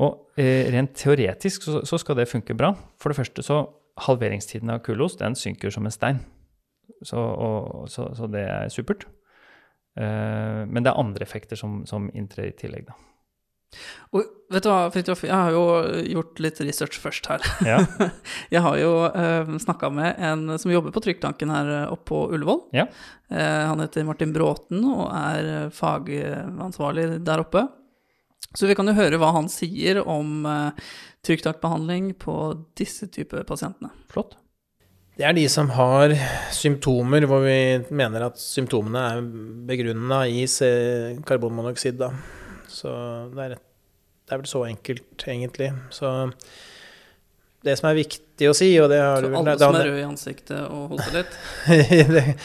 Og 0.00 0.40
eh, 0.40 0.70
rent 0.72 0.94
teoretisk 0.96 1.66
så, 1.66 1.80
så 1.84 1.98
skal 2.00 2.20
det 2.20 2.30
funke 2.30 2.56
bra. 2.56 2.72
For 3.02 3.12
det 3.12 3.18
første 3.18 3.44
så 3.44 3.64
halveringstiden 4.06 4.72
av 4.72 4.80
kulos 4.86 5.18
den 5.20 5.36
synker 5.38 5.74
som 5.74 5.86
en 5.86 5.94
stein. 5.94 6.22
Så, 7.02 7.18
og, 7.18 7.88
så, 7.90 8.10
så 8.16 8.28
det 8.30 8.44
er 8.46 8.70
supert. 8.72 9.08
Uh, 9.98 10.62
men 10.66 10.82
det 10.82 10.90
er 10.90 11.00
andre 11.00 11.26
effekter 11.26 11.58
som, 11.58 11.82
som 11.86 12.10
inntrer 12.14 12.50
i 12.50 12.56
tillegg, 12.58 12.86
da. 12.90 12.98
Og 14.14 14.24
vet 14.52 14.64
du 14.64 14.70
hva, 14.70 14.88
Fridtjof, 14.94 15.24
jeg 15.26 15.34
har 15.34 15.54
jo 15.54 15.62
gjort 16.14 16.42
litt 16.42 16.60
research 16.62 16.98
først 17.02 17.28
her. 17.30 17.44
Ja. 17.66 17.80
Jeg 18.54 18.62
har 18.64 18.76
jo 18.78 18.90
uh, 19.10 19.54
snakka 19.60 19.90
med 19.94 20.20
en 20.22 20.58
som 20.60 20.72
jobber 20.72 20.94
på 20.94 21.02
trykktanken 21.04 21.50
her 21.50 21.70
eh, 21.72 21.92
oppe 21.92 22.06
på 22.12 22.20
Ullevål. 22.36 22.60
Ja. 22.76 22.84
Eh, 23.30 23.62
han 23.66 23.82
heter 23.82 24.06
Martin 24.06 24.34
Bråten 24.34 24.84
og 24.86 25.08
er 25.10 25.48
eh, 25.50 25.72
fagansvarlig 25.74 27.08
der 27.26 27.42
oppe. 27.42 27.64
Så 28.54 28.68
vi 28.70 28.76
kan 28.78 28.86
jo 28.86 28.94
høre 28.94 29.18
hva 29.18 29.32
han 29.34 29.48
sier 29.50 29.98
om 29.98 30.44
uh, 30.46 30.70
trykktankbehandling 31.26 32.12
på 32.22 32.34
disse 32.78 33.08
typer 33.10 33.42
pasientene. 33.48 33.90
Flott. 34.12 34.36
Det 35.14 35.22
er 35.28 35.36
de 35.36 35.44
som 35.52 35.68
har 35.76 36.10
symptomer 36.54 37.22
hvor 37.30 37.44
vi 37.44 37.56
mener 37.94 38.24
at 38.26 38.40
symptomene 38.40 39.02
er 39.12 39.20
begrunna 39.68 40.24
i 40.26 40.42
karbonmonoksid. 41.28 42.00
Da. 42.00 42.08
Så 42.66 42.90
det 43.34 43.44
er, 43.44 43.54
det 43.54 44.34
er 44.34 44.40
vel 44.42 44.50
så 44.50 44.64
enkelt, 44.66 45.26
egentlig. 45.30 45.70
Så 45.94 46.10
det 47.64 47.76
som 47.78 47.88
er 47.92 48.00
viktig 48.02 48.48
å 48.50 48.56
si, 48.58 48.72
og 48.82 48.90
det 48.90 48.98
har 49.00 49.22
Så 49.22 49.28
du 49.28 49.30
vel 49.30 49.38
alle 49.38 49.54
da- 49.54 49.68
som 49.70 49.78
er 49.78 49.86
røde 49.86 50.02
i 50.02 50.08
ansiktet 50.08 50.58
og 50.66 50.96
hoster 50.96 51.20
litt. 51.20 51.38
Det- 52.16 52.36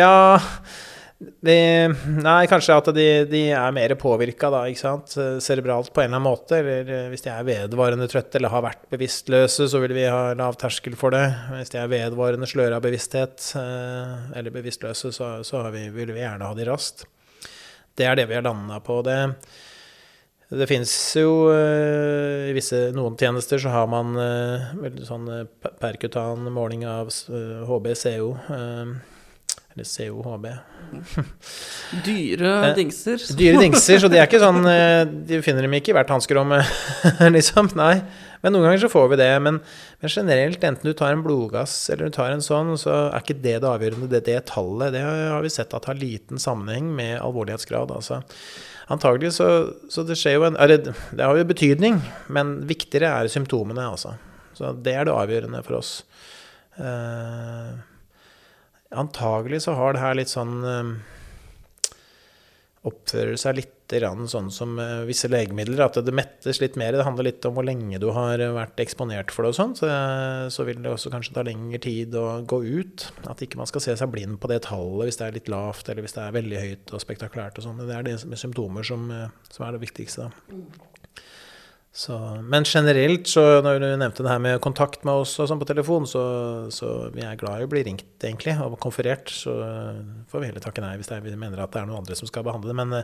ja 0.00 0.10
det, 1.18 1.94
Nei, 2.24 2.44
kanskje 2.50 2.76
at 2.76 2.88
de, 2.96 3.06
de 3.30 3.42
er 3.54 3.74
mer 3.74 3.94
påvirka, 4.00 4.50
da, 4.52 4.64
ikke 4.68 4.80
sant. 4.80 5.14
Cerebralt 5.44 5.92
på 5.94 6.02
en 6.02 6.08
eller 6.08 6.18
annen 6.18 6.26
måte. 6.26 6.58
Eller 6.58 6.90
eh, 6.90 7.06
hvis 7.12 7.24
de 7.24 7.30
er 7.32 7.46
vedvarende 7.46 8.08
trøtte 8.10 8.40
eller 8.40 8.52
har 8.52 8.64
vært 8.66 8.88
bevisstløse, 8.92 9.68
så 9.70 9.82
vil 9.82 9.94
vi 9.96 10.08
ha 10.10 10.34
lav 10.38 10.58
terskel 10.60 10.98
for 10.98 11.14
det. 11.14 11.24
Hvis 11.54 11.72
de 11.74 11.80
er 11.80 11.92
vedvarende 11.92 12.48
sløra 12.50 12.80
bevissthet 12.84 13.52
eh, 13.60 14.16
eller 14.40 14.54
bevisstløse, 14.54 15.14
så, 15.14 15.36
så 15.46 15.62
vi, 15.74 15.86
vil 15.94 16.12
vi 16.16 16.24
gjerne 16.24 16.50
ha 16.50 16.58
de 16.58 16.66
raskt. 16.68 17.06
Det 17.94 18.10
er 18.10 18.18
det 18.18 18.26
vi 18.28 18.36
har 18.36 18.44
landa 18.44 18.80
på. 18.82 18.98
Det, 19.06 19.16
det 20.50 20.68
fins 20.68 20.92
jo 21.16 21.48
eh, 21.54 22.50
i 22.50 22.54
visse, 22.58 22.88
noen 22.96 23.16
tjenester 23.20 23.62
så 23.62 23.70
har 23.72 23.86
man 23.90 24.18
veldig 24.82 25.06
sånn 25.06 25.30
perkutan 25.78 26.50
måling 26.52 26.84
av 26.90 27.14
HB-CO. 27.70 28.32
eh, 29.78 29.80
eller 29.80 29.84
COHB. 29.84 30.46
Dyre 32.04 32.74
dingser. 32.74 33.16
dingser. 33.18 33.38
Dyre 33.38 33.62
dingser, 33.62 33.98
så 34.02 34.10
de 34.10 34.20
er 34.20 34.28
ikke 34.28 34.42
sånn 34.42 34.62
eh, 34.70 35.02
De 35.26 35.40
finner 35.42 35.66
dem 35.66 35.74
ikke 35.74 35.90
i 35.90 35.96
hvert 35.96 36.12
hanskerom, 36.12 36.52
eh, 36.56 37.26
liksom. 37.36 37.72
Nei. 37.78 37.96
Men 38.44 38.52
noen 38.54 38.68
ganger 38.68 38.84
så 38.84 38.92
får 38.92 39.08
vi 39.14 39.18
det. 39.22 39.30
Men, 39.42 39.58
men 40.02 40.12
generelt, 40.12 40.64
enten 40.68 40.90
du 40.90 40.92
tar 40.96 41.14
en 41.14 41.24
blodgass 41.24 41.74
eller 41.90 42.10
du 42.10 42.14
tar 42.14 42.34
en 42.34 42.44
sånn, 42.44 42.74
så 42.80 43.08
er 43.08 43.24
ikke 43.24 43.38
det 43.40 43.56
det 43.64 43.70
avgjørende. 43.70 44.10
Det, 44.12 44.22
det 44.28 44.38
tallet 44.52 44.94
det 44.94 45.02
har 45.06 45.42
vi 45.42 45.52
sett 45.52 45.74
at 45.74 45.88
har 45.88 45.98
liten 45.98 46.42
sammenheng 46.42 46.92
med 46.94 47.16
alvorlighetsgrad. 47.24 47.94
Altså. 47.94 48.20
Antagelig 48.92 49.32
så, 49.38 49.48
så 49.88 50.04
det 50.04 50.18
skjer 50.20 50.36
jo 50.36 50.44
en 50.50 50.58
eller, 50.60 50.92
Det 50.92 51.24
har 51.24 51.38
jo 51.40 51.48
betydning, 51.48 52.02
men 52.28 52.58
viktigere 52.68 53.14
er 53.22 53.32
symptomene, 53.32 53.88
altså. 53.88 54.18
Så 54.54 54.70
det 54.84 54.92
er 54.94 55.08
det 55.08 55.16
avgjørende 55.16 55.64
for 55.66 55.80
oss. 55.80 55.94
Eh, 56.76 57.72
antagelig 58.96 59.64
så 59.66 59.76
har 59.78 59.94
det 59.94 60.02
her 60.04 60.16
litt 60.18 60.32
sånn 60.32 60.56
eh, 60.68 60.92
oppfører 62.84 63.38
seg 63.40 63.60
litt 63.60 63.70
sånn 63.94 64.48
som 64.50 64.78
eh, 64.80 65.04
visse 65.04 65.28
legemidler, 65.28 65.84
at 65.84 65.98
det 66.02 66.14
mettes 66.14 66.60
litt 66.60 66.76
mer. 66.80 66.96
Det 66.96 67.04
handler 67.04 67.28
litt 67.28 67.44
om 67.44 67.54
hvor 67.54 67.66
lenge 67.66 67.98
du 68.00 68.08
har 68.16 68.40
vært 68.56 68.80
eksponert 68.80 69.30
for 69.30 69.44
det 69.44 69.52
og 69.52 69.58
sånn. 69.58 69.74
Så, 69.76 69.88
eh, 69.88 70.48
så 70.50 70.64
vil 70.64 70.80
det 70.82 70.90
også 70.90 71.12
kanskje 71.12 71.34
ta 71.36 71.44
lengre 71.46 71.78
tid 71.84 72.16
å 72.16 72.40
gå 72.48 72.62
ut. 72.64 73.06
At 73.28 73.44
ikke 73.44 73.60
man 73.60 73.68
skal 73.70 73.84
se 73.84 73.96
seg 74.00 74.10
blind 74.10 74.40
på 74.40 74.50
det 74.50 74.62
tallet 74.66 75.10
hvis 75.10 75.20
det 75.20 75.28
er 75.28 75.36
litt 75.36 75.52
lavt, 75.52 75.88
eller 75.88 76.02
hvis 76.04 76.16
det 76.16 76.24
er 76.24 76.38
veldig 76.38 76.64
høyt 76.64 76.94
og 76.96 77.04
spektakulært 77.04 77.60
og 77.60 77.68
sånn. 77.68 77.84
Det 77.84 77.94
er 77.94 78.08
det 78.08 78.16
med 78.24 78.40
symptomer 78.40 78.88
som, 78.88 79.06
eh, 79.12 79.28
som 79.52 79.68
er 79.68 79.76
det 79.76 79.84
viktigste, 79.84 80.28
da. 80.28 80.58
Så, 81.94 82.16
men 82.42 82.64
generelt, 82.66 83.28
så 83.30 83.42
når 83.62 83.76
du 83.78 83.84
nevnte 83.94 84.24
det 84.26 84.30
her 84.32 84.40
med 84.42 84.56
kontakt 84.64 85.04
med 85.06 85.22
oss 85.22 85.36
og 85.38 85.46
sånn 85.46 85.60
på 85.60 85.68
telefon, 85.68 86.08
så, 86.10 86.22
så 86.74 86.88
vi 87.14 87.22
er 87.22 87.38
glad 87.38 87.62
i 87.62 87.68
å 87.68 87.70
bli 87.70 87.84
ringt, 87.86 88.08
egentlig, 88.18 88.56
og 88.58 88.74
konferert. 88.82 89.30
Så 89.30 89.54
får 90.32 90.42
vi 90.42 90.48
heller 90.50 90.64
takke 90.64 90.82
nei 90.82 90.96
hvis 90.98 91.12
er, 91.14 91.22
vi 91.22 91.36
mener 91.38 91.62
at 91.62 91.70
det 91.70 91.84
er 91.84 91.86
noen 91.86 92.02
andre 92.02 92.18
som 92.18 92.26
skal 92.26 92.42
behandle 92.48 92.72
det. 92.72 92.78
Men, 92.80 92.96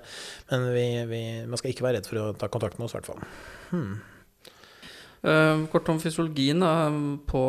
men 0.51 0.67
vi, 0.75 0.87
vi, 1.07 1.21
man 1.47 1.63
skal 1.63 1.71
ikke 1.71 1.87
være 1.87 2.01
redd 2.01 2.11
for 2.11 2.19
å 2.19 2.33
ta 2.41 2.51
kontakt 2.51 2.81
med 2.81 2.89
oss, 2.89 2.97
i 2.97 2.99
hvert 2.99 3.13
fall. 3.13 3.23
Hmm. 3.71 4.01
Eh, 5.21 5.63
kort 5.71 5.89
om 5.93 6.03
fysiologien 6.03 6.67
på 7.31 7.45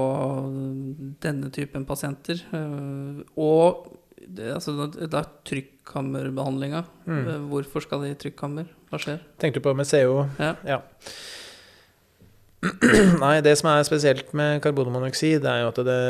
denne 1.25 1.51
typen 1.57 1.89
pasienter. 1.89 2.45
Eh, 2.53 3.25
og 3.41 3.87
det, 4.27 4.51
altså, 4.53 4.87
det 4.93 5.09
er 5.09 5.29
trykkammerbehandlinga. 5.47 6.83
Mm. 7.05 7.19
Eh, 7.21 7.41
hvorfor 7.51 7.83
skal 7.83 8.05
de 8.05 8.13
i 8.13 8.19
trykkammer? 8.19 8.69
Hva 8.91 8.99
skjer? 9.01 9.21
Tenkte 9.41 9.61
du 9.61 9.65
på 9.65 9.73
med 9.77 9.89
CO? 9.89 10.25
Ja. 10.39 10.81
Nei, 13.23 13.39
det 13.41 13.55
som 13.57 13.71
er 13.71 13.81
spesielt 13.87 14.35
med 14.37 14.61
karbonmonoksid, 14.61 15.45
er 15.49 15.63
jo 15.63 15.71
at 15.71 15.81
det, 15.87 16.01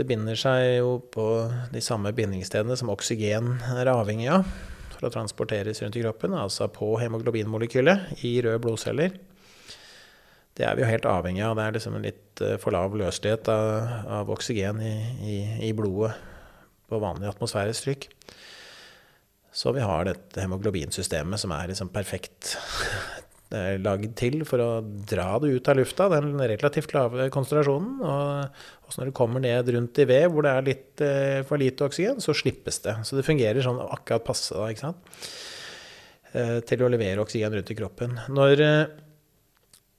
det 0.00 0.06
binder 0.08 0.38
seg 0.38 0.80
jo 0.80 0.96
på 1.14 1.26
de 1.70 1.82
samme 1.84 2.10
bindingsstedene 2.16 2.76
som 2.78 2.90
oksygen 2.90 3.54
er 3.76 3.92
avhengig 3.92 4.30
av 4.34 4.48
for 4.96 5.06
å 5.06 5.12
transporteres 5.14 5.80
rundt 5.84 5.96
i 5.96 6.02
kroppen, 6.02 6.34
altså 6.36 6.66
på 6.72 6.96
hemoglobinmolekylet 7.00 8.24
i 8.26 8.40
røde 8.44 8.60
blodceller. 8.64 9.14
Det 10.58 10.66
er 10.66 10.74
vi 10.76 10.82
jo 10.82 10.90
helt 10.90 11.06
avhengig 11.08 11.44
av. 11.46 11.54
Det 11.56 11.64
er 11.64 11.76
liksom 11.78 11.94
en 11.96 12.04
litt 12.04 12.42
eh, 12.44 12.58
for 12.60 12.74
lav 12.74 12.96
løselighet 12.98 13.48
av, 13.52 13.94
av 14.18 14.34
oksygen 14.34 14.82
i, 14.82 14.96
i, 15.22 15.38
i 15.70 15.72
blodet 15.76 16.12
på 16.90 17.00
vanlig 17.02 17.30
atmosfærisk 17.30 17.86
trykk. 17.86 18.08
Så 19.50 19.72
vi 19.74 19.82
har 19.82 20.06
dette 20.06 20.44
hemoglobinsystemet 20.44 21.42
som 21.42 21.54
er 21.56 21.72
liksom 21.72 21.90
perfekt 21.94 22.54
er 23.50 23.80
lagd 23.82 24.12
til 24.18 24.44
for 24.46 24.62
å 24.62 24.68
dra 25.10 25.32
det 25.42 25.50
ut 25.56 25.68
av 25.70 25.78
lufta, 25.80 26.06
den 26.12 26.36
relativt 26.38 26.94
lave 26.94 27.26
konsentrasjonen. 27.34 27.96
Og 27.98 28.86
også 28.86 29.02
når 29.02 29.10
det 29.10 29.16
kommer 29.18 29.42
ned 29.42 29.72
rundt 29.74 29.98
i 29.98 30.06
ved 30.06 30.28
hvor 30.30 30.46
det 30.46 30.52
er 30.54 30.68
litt 30.68 31.04
eh, 31.04 31.40
for 31.48 31.60
lite 31.60 31.88
oksygen, 31.88 32.22
så 32.22 32.36
slippes 32.36 32.82
det. 32.86 32.94
Så 33.06 33.18
det 33.18 33.26
fungerer 33.26 33.64
sånn 33.64 33.82
akkurat 33.82 34.26
passe 34.26 34.54
da, 34.54 34.70
ikke 34.70 34.86
sant? 34.86 35.30
Eh, 36.30 36.58
til 36.66 36.86
å 36.86 36.90
levere 36.92 37.24
oksygen 37.24 37.56
rundt 37.56 37.74
i 37.74 37.78
kroppen. 37.78 38.18
Når 38.30 38.64
eh, 38.66 38.82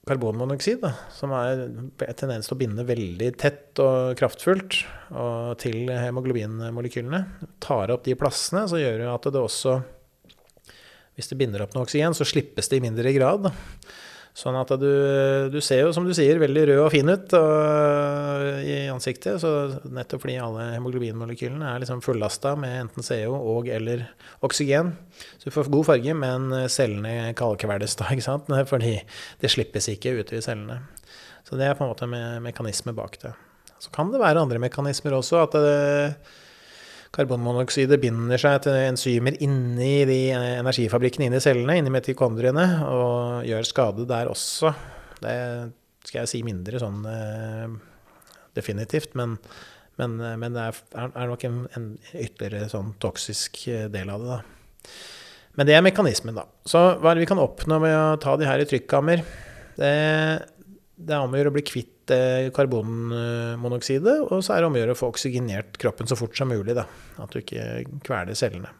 karbonmonoksid, 0.08 0.80
da, 0.82 0.92
som 1.14 1.30
er 1.36 1.60
tendens 2.18 2.48
til 2.48 2.56
å 2.56 2.60
binde 2.60 2.84
veldig 2.86 3.28
tett 3.38 3.78
og 3.82 4.16
kraftfullt 4.18 4.80
og 5.14 5.52
til 5.62 5.86
hemoglobinmolekylene, 5.90 7.20
tar 7.62 7.92
opp 7.94 8.02
de 8.08 8.16
plassene, 8.18 8.64
så 8.66 8.80
gjør 8.80 9.04
det 9.04 9.10
at 9.12 9.28
det 9.30 9.42
også 9.42 9.76
hvis 11.18 11.28
det 11.28 11.38
binder 11.38 11.62
opp 11.62 11.74
noe 11.76 11.84
oksygen, 11.84 12.16
så 12.16 12.26
slippes 12.26 12.70
det 12.72 12.80
i 12.80 12.84
mindre 12.84 13.12
grad. 13.14 13.46
Da. 13.46 13.52
Sånn 14.32 14.56
at 14.56 14.70
du, 14.80 14.88
du 15.52 15.58
ser 15.60 15.82
jo, 15.82 15.90
som 15.92 16.06
du 16.08 16.14
sier, 16.16 16.38
veldig 16.40 16.62
rød 16.70 16.78
og 16.86 16.92
fin 16.94 17.10
ut 17.12 17.34
og, 17.36 18.62
i 18.64 18.76
ansiktet. 18.88 19.36
Så 19.42 19.50
nettopp 19.92 20.24
fordi 20.24 20.38
alle 20.40 20.70
hemoglobinmolekylene 20.72 21.68
er 21.68 21.82
liksom 21.82 22.00
fullasta 22.04 22.54
med 22.56 22.78
enten 22.86 23.04
CO 23.04 23.36
og 23.36 23.68
eller 23.68 24.06
oksygen. 24.40 24.94
Så 25.36 25.50
du 25.50 25.54
får 25.58 25.68
god 25.74 25.88
farge, 25.90 26.16
men 26.16 26.48
cellene 26.72 27.34
kalkveldes 27.36 27.98
da, 28.00 28.08
ikke 28.14 28.24
sant? 28.24 28.48
Fordi 28.72 28.96
det 29.42 29.52
slippes 29.52 29.90
ikke 29.92 30.16
ut 30.22 30.32
i 30.32 30.40
cellene. 30.44 30.80
Så 31.44 31.60
det 31.60 31.68
er 31.68 31.76
på 31.76 31.84
en 31.84 31.92
måte 31.92 32.08
en 32.08 32.44
mekanisme 32.44 32.96
bak 32.96 33.20
det. 33.20 33.34
Så 33.82 33.92
kan 33.92 34.12
det 34.14 34.22
være 34.22 34.40
andre 34.40 34.62
mekanismer 34.62 35.18
også. 35.18 35.42
at 35.42 35.58
det, 35.58 36.16
Karbonmonoksidet 37.12 38.00
binder 38.00 38.40
seg 38.40 38.62
til 38.64 38.78
enzymer 38.86 39.36
inni 39.44 40.06
de 40.08 40.18
energifabrikkene 40.32 41.28
inni 41.28 41.42
cellene, 41.44 41.76
inni 41.76 41.92
metikondriene, 41.92 42.64
og 42.88 43.44
gjør 43.44 43.68
skade 43.68 44.06
der 44.08 44.30
også. 44.32 44.72
Det 45.20 45.34
skal 46.08 46.22
jeg 46.22 46.30
si 46.30 46.40
mindre 46.46 46.80
sånn 46.80 47.04
eh, 47.10 47.74
definitivt, 48.56 49.12
men, 49.20 49.36
men, 50.00 50.16
men 50.40 50.56
det 50.56 50.64
er, 50.70 50.80
er 51.04 51.28
nok 51.28 51.44
en, 51.48 51.60
en, 51.76 51.90
ytterligere 52.16 52.72
sånn 52.72 52.94
toksisk 53.02 53.60
del 53.92 54.12
av 54.12 54.24
det, 54.24 54.38
da. 54.38 54.96
Men 55.60 55.68
det 55.68 55.76
er 55.76 55.84
mekanismen, 55.84 56.36
da. 56.36 56.46
Så 56.64 56.80
hva 56.96 57.12
er 57.12 57.18
det 57.18 57.26
vi 57.26 57.30
kan 57.34 57.42
oppnå 57.42 57.76
med 57.82 57.92
å 57.92 58.16
ta 58.24 58.38
de 58.40 58.48
her 58.48 58.64
i 58.64 58.68
trykkammer? 58.68 59.20
Det, 59.76 59.92
det 60.96 61.16
er 61.16 61.24
om 61.24 61.32
å 61.32 61.38
gjøre 61.40 61.52
å 61.52 61.56
bli 61.56 61.64
kvitt 61.66 62.12
karbonmonoksidet, 62.52 64.18
og 64.26 64.42
så 64.44 64.56
er 64.56 64.62
det 64.62 64.68
om 64.68 64.76
å 64.76 64.80
gjøre 64.82 64.94
å 64.96 64.98
få 64.98 65.08
oksygenert 65.12 65.78
kroppen 65.80 66.10
så 66.10 66.18
fort 66.18 66.36
som 66.36 66.50
mulig. 66.50 66.74
Da. 66.76 66.84
At 67.22 67.32
du 67.32 67.40
ikke 67.40 67.84
kveler 68.04 68.36
cellene. 68.38 68.72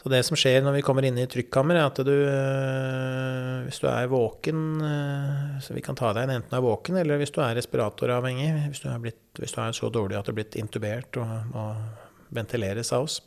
Så 0.00 0.08
det 0.08 0.22
som 0.24 0.38
skjer 0.38 0.62
når 0.64 0.78
vi 0.78 0.84
kommer 0.84 1.04
inn 1.04 1.18
i 1.20 1.26
trykkammeret, 1.28 1.80
er 1.80 1.90
at 1.90 1.98
du 2.08 2.14
øh, 2.14 3.56
Hvis 3.66 3.82
du 3.82 3.88
er 3.90 4.08
våken 4.08 4.62
øh, 4.80 5.58
Så 5.60 5.76
vi 5.76 5.82
kan 5.84 5.98
ta 5.98 6.14
deg 6.16 6.24
inn 6.24 6.38
enten 6.38 6.54
du 6.54 6.56
er 6.56 6.64
våken, 6.64 6.96
eller 7.02 7.20
hvis 7.20 7.34
du 7.36 7.42
er 7.44 7.52
respiratoravhengig. 7.58 8.48
Hvis 8.70 8.80
du 8.84 8.88
er, 8.88 9.02
blitt, 9.02 9.20
hvis 9.36 9.52
du 9.52 9.60
er 9.60 9.76
så 9.76 9.92
dårlig 9.92 10.16
at 10.16 10.28
du 10.28 10.32
er 10.32 10.38
blitt 10.40 10.56
intubert 10.60 11.20
og 11.20 11.52
må 11.52 11.66
ventileres 12.32 12.94
av 12.96 13.04
oss, 13.08 13.18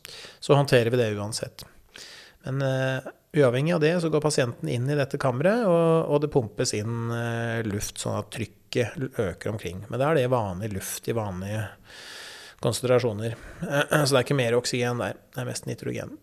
så 0.41 0.57
håndterer 0.57 0.89
vi 0.89 1.01
det 1.01 1.11
uansett. 1.19 1.65
Men 2.47 2.63
uh, 2.65 3.11
uavhengig 3.39 3.75
av 3.75 3.83
det, 3.83 3.93
så 4.03 4.11
går 4.13 4.23
pasienten 4.23 4.71
inn 4.71 4.89
i 4.89 4.97
dette 4.99 5.19
kammeret, 5.21 5.63
og, 5.69 6.09
og 6.11 6.23
det 6.23 6.31
pumpes 6.33 6.75
inn 6.77 7.13
uh, 7.13 7.61
luft 7.67 8.01
sånn 8.01 8.19
at 8.19 8.31
trykket 8.35 9.19
øker 9.21 9.53
omkring. 9.53 9.85
Men 9.87 10.01
da 10.01 10.11
er 10.11 10.21
det 10.21 10.33
vanlig 10.33 10.73
luft 10.75 11.07
i 11.07 11.15
vanlige 11.17 11.63
konsentrasjoner. 12.63 13.37
Så 13.63 14.11
det 14.11 14.19
er 14.19 14.25
ikke 14.25 14.39
mer 14.39 14.59
oksygen 14.59 15.01
der. 15.03 15.17
Det 15.33 15.43
er 15.43 15.49
mest 15.49 15.67
nitrogen. 15.69 16.17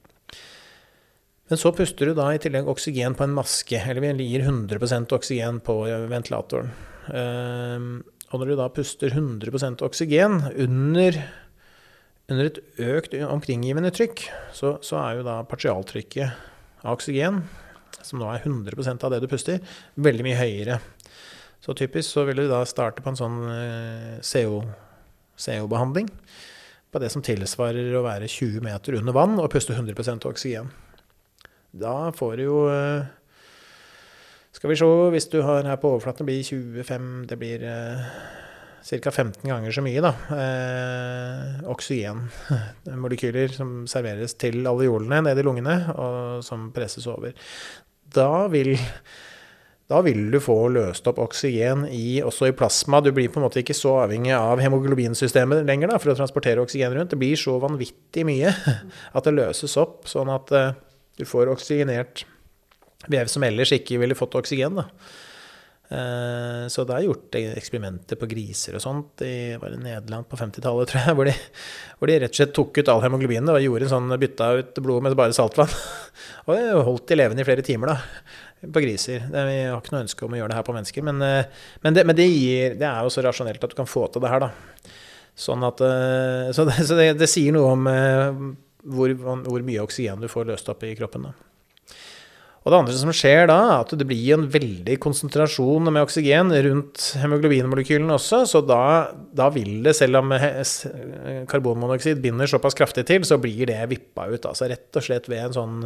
Men 1.51 1.59
så 1.59 1.73
puster 1.75 2.07
du 2.07 2.15
da 2.15 2.29
i 2.31 2.39
tillegg 2.39 2.69
oksygen 2.71 3.17
på 3.19 3.25
en 3.27 3.33
maske, 3.35 3.75
eller 3.75 4.05
vi 4.05 4.29
gir 4.29 4.45
100% 4.47 5.11
oksygen 5.17 5.59
på 5.67 5.81
ventilatoren. 6.07 6.71
Ehm, 7.11 7.89
og 8.31 8.39
når 8.39 8.53
du 8.53 8.55
da 8.61 8.69
puster 8.71 9.11
100% 9.11 9.83
oksygen 9.83 10.37
under, 10.55 11.19
under 12.31 12.49
et 12.49 12.61
økt 12.87 13.17
omkringgivende 13.27 13.91
trykk, 13.95 14.25
så, 14.55 14.77
så, 14.85 15.01
er 15.03 15.19
jo 15.19 15.27
da 15.27 15.41
partialtrykket 15.49 16.29
av 16.85 16.95
oksygen, 16.95 17.43
som 18.01 18.21
nå 18.21 18.29
er 18.31 18.47
100% 18.47 19.05
av 19.07 19.11
det 19.13 19.21
du 19.23 19.29
puster, 19.31 19.59
veldig 20.01 20.25
mye 20.27 20.39
høyere. 20.39 20.79
Så 21.61 21.75
typisk 21.77 22.09
så 22.09 22.25
vil 22.29 22.41
du 22.41 22.47
da 22.49 22.63
starte 22.69 23.03
på 23.05 23.11
en 23.13 23.21
sånn 23.21 23.41
eh, 23.53 24.17
CO-behandling. 24.25 26.09
CO 26.09 26.17
på 26.91 26.99
det 26.99 27.11
som 27.13 27.23
tilsvarer 27.23 27.95
å 27.95 28.05
være 28.05 28.29
20 28.31 28.65
meter 28.67 28.99
under 28.99 29.15
vann 29.15 29.39
og 29.39 29.51
puste 29.53 29.77
100% 29.77 30.27
oksygen. 30.27 30.71
Da 31.71 32.11
får 32.17 32.37
du 32.39 32.45
jo 32.49 32.61
eh, 32.67 33.07
Skal 34.51 34.73
vi 34.73 34.77
se, 34.81 34.87
hvis 35.15 35.29
du 35.31 35.39
har 35.47 35.63
her 35.63 35.79
på 35.79 35.93
overflaten, 35.93 36.27
blir 36.27 36.43
25 36.43 37.29
Det 37.31 37.37
blir 37.39 37.63
ca. 38.81 39.11
15 39.11 39.43
ganger 39.45 39.75
så 39.75 39.85
mye, 39.85 40.03
da. 40.05 40.13
Eh, 40.37 41.65
oksygenmolekyler 41.71 43.57
som 43.57 43.83
serveres 43.91 44.37
til 44.41 44.63
alveolene 44.67 45.23
nede 45.29 45.43
i 45.43 45.47
lungene, 45.47 45.77
og 45.95 46.45
som 46.47 46.71
presses 46.75 47.09
over. 47.11 47.35
Da 48.11 48.47
vil 48.53 48.77
da 49.91 49.99
vil 50.07 50.29
du 50.31 50.39
få 50.39 50.55
løst 50.71 51.09
opp 51.11 51.19
oksygen 51.19 51.83
i, 51.91 52.21
også 52.23 52.47
i 52.47 52.55
plasma. 52.55 53.01
Du 53.03 53.11
blir 53.11 53.31
på 53.33 53.41
en 53.41 53.47
måte 53.49 53.59
ikke 53.59 53.75
så 53.75 53.97
avhengig 54.05 54.31
av 54.37 54.63
hemoglobinsystemet 54.63 55.65
lenger 55.67 55.91
da, 55.91 55.99
for 55.99 56.13
å 56.13 56.19
transportere 56.19 56.63
oksygen 56.63 56.95
rundt. 56.95 57.11
Det 57.11 57.19
blir 57.19 57.35
så 57.39 57.57
vanvittig 57.59 58.23
mye 58.29 58.53
at 59.17 59.27
det 59.27 59.35
løses 59.35 59.75
opp, 59.83 60.05
sånn 60.11 60.31
at 60.31 60.55
eh, 60.55 60.77
du 61.19 61.27
får 61.27 61.51
oksygenert 61.51 62.23
vev 63.11 63.33
som 63.33 63.43
ellers 63.43 63.75
ikke 63.75 63.99
ville 63.99 64.15
fått 64.15 64.39
oksygen. 64.39 64.79
Da. 64.79 64.87
Eh, 65.91 66.69
så 66.71 66.85
det 66.87 66.95
er 66.95 67.07
gjort 67.09 67.37
eksperimenter 67.41 68.19
på 68.19 68.29
griser 68.31 68.77
og 68.79 68.83
sånt 68.85 69.25
i 69.27 69.57
Nederland 69.59 70.29
på 70.31 70.39
50-tallet, 70.39 70.93
tror 70.93 71.03
jeg, 71.03 71.17
hvor 71.19 71.27
de, 71.27 71.35
hvor 71.99 72.11
de, 72.11 72.19
rett 72.23 72.31
og 72.31 72.39
slett 72.39 72.55
tok 72.55 72.79
ut 72.79 72.93
all 72.93 73.03
hemoglobinet 73.03 73.51
og 73.51 73.65
gjorde 73.65 73.89
en 73.89 73.93
sånn, 73.97 74.15
bytta 74.23 74.53
ut 74.61 74.79
blodet 74.79 75.09
med 75.09 75.19
bare 75.19 75.35
saltvann. 75.35 75.75
Og 76.47 76.55
det 76.55 76.79
holdt 76.87 77.11
de 77.11 77.19
levende 77.19 77.43
i 77.43 77.49
flere 77.49 77.67
timer, 77.67 77.91
da, 77.91 78.71
på 78.71 78.85
griser. 78.85 79.27
Vi 79.35 79.59
har 79.67 79.83
ikke 79.83 79.97
noe 79.97 80.05
ønske 80.07 80.27
om 80.27 80.37
å 80.37 80.41
gjøre 80.41 80.53
det 80.53 80.61
her 80.61 80.69
på 80.71 80.79
mennesker, 80.79 81.07
men, 81.11 81.27
eh, 81.27 81.67
men, 81.83 81.99
det, 81.99 82.07
men 82.07 82.19
det, 82.23 82.31
gir, 82.31 82.79
det, 82.79 82.87
er 82.87 83.03
jo 83.03 83.13
så 83.15 83.27
rasjonelt 83.27 83.67
at 83.67 83.75
du 83.75 83.79
kan 83.83 83.91
få 83.91 84.07
til 84.15 84.23
det 84.23 84.31
her, 84.31 84.47
da. 84.47 84.95
Sånn 85.41 85.67
at, 85.67 85.83
eh, 85.83 86.55
så 86.55 86.71
det, 86.71 86.81
så 86.87 86.99
det 86.99 87.31
sier 87.31 87.55
noe 87.57 87.75
om 87.75 87.87
hvor, 87.91 89.13
hvor, 89.19 89.63
mye 89.67 89.83
oksygen 89.83 90.23
du 90.23 90.31
får 90.31 90.53
løst 90.53 90.71
opp 90.71 90.87
i 90.87 90.95
kroppen. 90.99 91.27
Da. 91.27 91.50
Og 92.61 92.69
det 92.69 92.77
andre 92.77 92.95
som 93.01 93.13
skjer 93.17 93.47
da, 93.49 93.57
er 93.71 93.87
at 93.87 93.93
det 93.97 94.05
blir 94.05 94.35
en 94.35 94.45
veldig 94.53 94.99
konsentrasjon 95.01 95.89
med 95.89 96.03
oksygen 96.05 96.53
rundt 96.67 97.07
hemoglobinmolekylene 97.23 98.13
også, 98.19 98.43
så 98.51 98.61
da, 98.61 98.83
da, 99.33 99.47
vil 99.55 99.79
det, 99.87 99.95
selv 99.97 100.21
om 100.21 100.35
karbonmonoksid 101.49 102.21
binder 102.21 102.51
såpass 102.51 102.77
kraftig 102.77 103.07
til, 103.09 103.25
så 103.25 103.41
blir 103.41 103.71
det 103.71 103.79
vippa 103.95 104.29
ut. 104.29 104.45
Altså 104.45 104.69
rett 104.69 105.01
og 105.01 105.07
slett 105.07 105.31
ved 105.33 105.47
en 105.47 105.57
sånn 105.57 105.81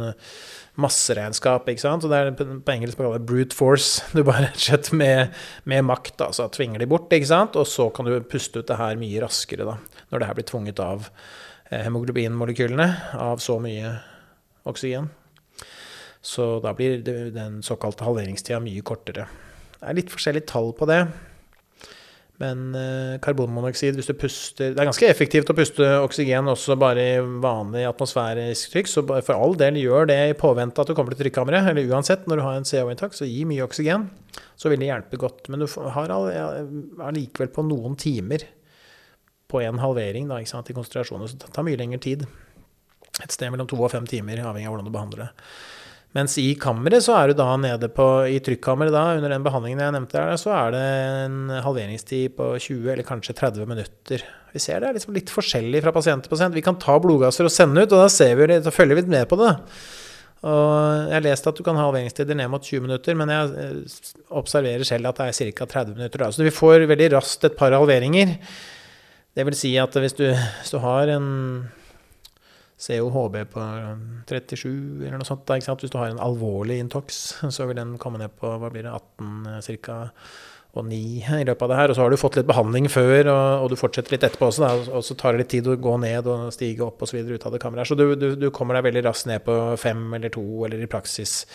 masseregnskap, 0.83 1.71
ikke 1.71 1.85
sant. 1.85 2.03
Og 2.03 2.11
det 2.11 2.19
er 2.19 2.35
på 2.35 2.75
engelsk 2.75 2.99
kalt 2.99 3.29
brute 3.29 3.55
force. 3.55 4.03
Du 4.15 4.25
bare 4.27 4.49
rett 4.49 4.59
og 4.59 4.67
slett 4.67 4.91
med, 4.91 5.31
med 5.63 5.87
makt, 5.87 6.19
altså 6.27 6.51
tvinger 6.51 6.83
de 6.83 6.91
bort, 6.91 7.07
ikke 7.15 7.31
sant. 7.31 7.55
Og 7.55 7.71
så 7.71 7.87
kan 7.95 8.09
du 8.09 8.19
puste 8.27 8.59
ut 8.59 8.67
det 8.67 8.81
her 8.83 8.99
mye 8.99 9.23
raskere, 9.23 9.67
da, 9.67 9.79
når 10.11 10.21
det 10.21 10.31
her 10.31 10.39
blir 10.41 10.51
tvunget 10.51 10.83
av 10.83 11.11
Eh, 11.69 11.81
hemoglobinmolekylene 11.81 12.95
av 13.13 13.37
så 13.41 13.57
mye 13.59 13.95
oksygen. 14.69 15.09
Så 16.25 16.55
da 16.63 16.73
blir 16.73 17.03
den 17.05 17.61
såkalte 17.65 18.07
halveringstida 18.07 18.57
mye 18.63 18.81
kortere. 18.85 19.27
Det 19.77 19.87
er 19.91 19.97
litt 19.99 20.11
forskjellige 20.13 20.49
tall 20.49 20.71
på 20.77 20.87
det. 20.89 21.03
Men 22.41 22.73
eh, 22.75 23.13
karbonmonoksid, 23.23 23.95
hvis 23.95 24.09
du 24.09 24.15
puster 24.19 24.73
Det 24.73 24.81
er 24.81 24.89
ganske 24.89 25.07
effektivt 25.07 25.51
å 25.51 25.55
puste 25.55 25.85
oksygen 26.03 26.49
også 26.51 26.75
bare 26.79 27.03
i 27.13 27.19
vanlig 27.21 27.85
atmosfærisk 27.87 28.73
trykk, 28.73 28.89
så 28.91 29.03
for 29.07 29.35
all 29.37 29.55
del 29.59 29.79
gjør 29.79 30.09
det 30.09 30.17
i 30.31 30.35
påvente 30.35 30.83
at 30.83 30.91
du 30.91 30.97
kommer 30.97 31.15
til 31.15 31.23
trykkammeret. 31.23 31.69
Eller 31.71 31.93
uansett, 31.93 32.25
når 32.27 32.41
du 32.41 32.43
har 32.43 32.57
en 32.59 32.67
CO-inntak, 32.67 33.15
så 33.15 33.29
gi 33.29 33.45
mye 33.47 33.63
oksygen. 33.63 34.09
Så 34.59 34.71
vil 34.71 34.81
det 34.83 34.89
hjelpe 34.89 35.21
godt. 35.21 35.47
Men 35.47 35.63
du 35.63 35.69
har 35.95 36.11
allikevel 36.11 37.53
på 37.55 37.63
noen 37.69 37.95
timer 38.01 38.43
på 39.51 39.61
en 39.61 39.79
halvering 39.79 40.27
da, 40.27 40.41
sant, 40.49 40.73
i 40.73 40.75
konsentrasjoner. 40.75 41.31
Så 41.31 41.39
det 41.39 41.53
tar 41.55 41.67
mye 41.67 41.79
lengre 41.79 42.01
tid. 42.03 42.27
Et 43.23 43.31
sted 43.31 43.47
mellom 43.53 43.69
to 43.71 43.79
og 43.79 43.93
fem 43.93 44.09
timer, 44.09 44.43
avhengig 44.43 44.67
av 44.67 44.75
hvordan 44.75 44.89
du 44.89 44.95
behandler 44.97 45.27
det. 45.27 45.31
Mens 46.15 46.37
i 46.39 46.53
kammeret 46.55 47.03
så 47.03 47.17
er 47.17 47.31
du 47.31 47.39
da 47.41 47.49
nede 47.59 47.89
på 47.91 48.05
I 48.31 48.37
trykkammeret 48.43 48.93
da, 48.95 49.03
under 49.17 49.33
den 49.33 49.43
behandlingen 49.43 49.83
jeg 49.83 49.95
nevnte 49.97 50.15
der, 50.15 50.39
så 50.39 50.53
er 50.55 50.71
det 50.71 50.83
en 51.25 51.37
halveringstid 51.65 52.37
på 52.37 52.53
20 52.55 52.93
eller 52.93 53.07
kanskje 53.07 53.35
30 53.35 53.67
minutter. 53.67 54.23
Vi 54.55 54.61
ser 54.63 54.79
det 54.79 54.89
er 54.89 54.95
liksom 54.95 55.15
litt 55.17 55.33
forskjellig 55.33 55.83
fra 55.83 55.91
pasient 55.95 56.23
til 56.23 56.31
pasient. 56.31 56.55
Vi 56.55 56.63
kan 56.63 56.79
ta 56.79 56.95
blodgasser 57.03 57.49
og 57.49 57.51
sende 57.51 57.83
ut, 57.83 57.91
og 57.91 58.05
da, 58.05 58.07
ser 58.11 58.31
vi, 58.39 58.47
da 58.47 58.71
følger 58.71 59.01
vi 59.01 59.07
med 59.11 59.27
på 59.27 59.41
det. 59.43 59.51
Og 60.45 60.71
jeg 61.09 61.15
har 61.17 61.25
lest 61.25 61.47
at 61.51 61.59
du 61.59 61.65
kan 61.65 61.75
ha 61.75 61.89
halveringstider 61.89 62.37
ned 62.39 62.51
mot 62.53 62.63
20 62.63 62.85
minutter, 62.85 63.17
men 63.19 63.31
jeg 63.33 63.51
eh, 63.65 64.01
observerer 64.39 64.87
selv 64.87 65.09
at 65.09 65.19
det 65.19 65.27
er 65.33 65.53
ca. 65.57 65.67
30 65.73 65.97
minutter. 65.97 66.21
Da. 66.21 66.31
Så 66.31 66.47
vi 66.47 66.53
får 66.53 66.87
veldig 66.91 67.11
raskt 67.17 67.47
et 67.49 67.57
par 67.59 67.75
halveringer. 67.75 68.37
Det 69.35 69.43
vil 69.49 69.57
si 69.57 69.73
at 69.81 69.99
hvis 69.99 70.15
du, 70.15 70.29
hvis 70.31 70.71
du 70.71 70.79
har 70.79 71.11
en 71.17 71.27
COHB 72.75 73.37
på 73.53 73.61
37 74.27 74.67
eller 75.05 75.19
noe 75.19 75.27
sånt, 75.27 75.47
hvis 75.47 75.93
du 75.93 75.95
har 75.99 76.11
en 76.11 76.19
alvorlig 76.19 76.81
Intox, 76.83 77.21
så 77.55 77.69
vil 77.69 77.79
den 77.79 77.95
komme 78.01 78.19
ned 78.19 78.35
på 78.39 78.51
hva 78.59 78.71
blir 78.71 78.83
det, 78.83 78.91
18 78.91 79.79
ca. 79.85 79.99
og 80.75 80.83
9 80.89 80.99
i 81.39 81.45
løpet 81.47 81.63
av 81.63 81.71
det 81.71 81.79
her. 81.79 81.91
Og 81.91 81.95
så 81.95 82.03
har 82.03 82.11
du 82.11 82.19
fått 82.19 82.35
litt 82.39 82.49
behandling 82.49 82.89
før, 82.91 83.31
og, 83.31 83.63
og 83.63 83.71
du 83.71 83.79
fortsetter 83.79 84.17
litt 84.17 84.27
etterpå 84.27 84.51
også, 84.51 84.65
da, 84.65 84.97
og 84.99 85.07
så 85.07 85.15
tar 85.15 85.33
det 85.33 85.45
litt 85.45 85.53
tid 85.55 85.71
å 85.71 85.77
gå 85.79 85.95
ned 86.03 86.27
og 86.27 86.51
stige 86.55 86.83
opp 86.83 87.05
osv. 87.07 87.21
ut 87.23 87.47
av 87.47 87.55
det 87.55 87.63
kammeret. 87.63 87.87
Så 87.87 87.95
du, 87.95 88.09
du, 88.19 88.33
du, 88.35 88.49
kommer 88.55 88.75
deg 88.75 88.89
veldig 88.89 89.07
raskt 89.07 89.31
ned 89.31 89.45
på 89.47 89.55
5 89.79 90.07
eller 90.19 90.35
2, 90.35 90.47
eller 90.67 90.83
i 90.83 90.91
praksis 90.91 91.45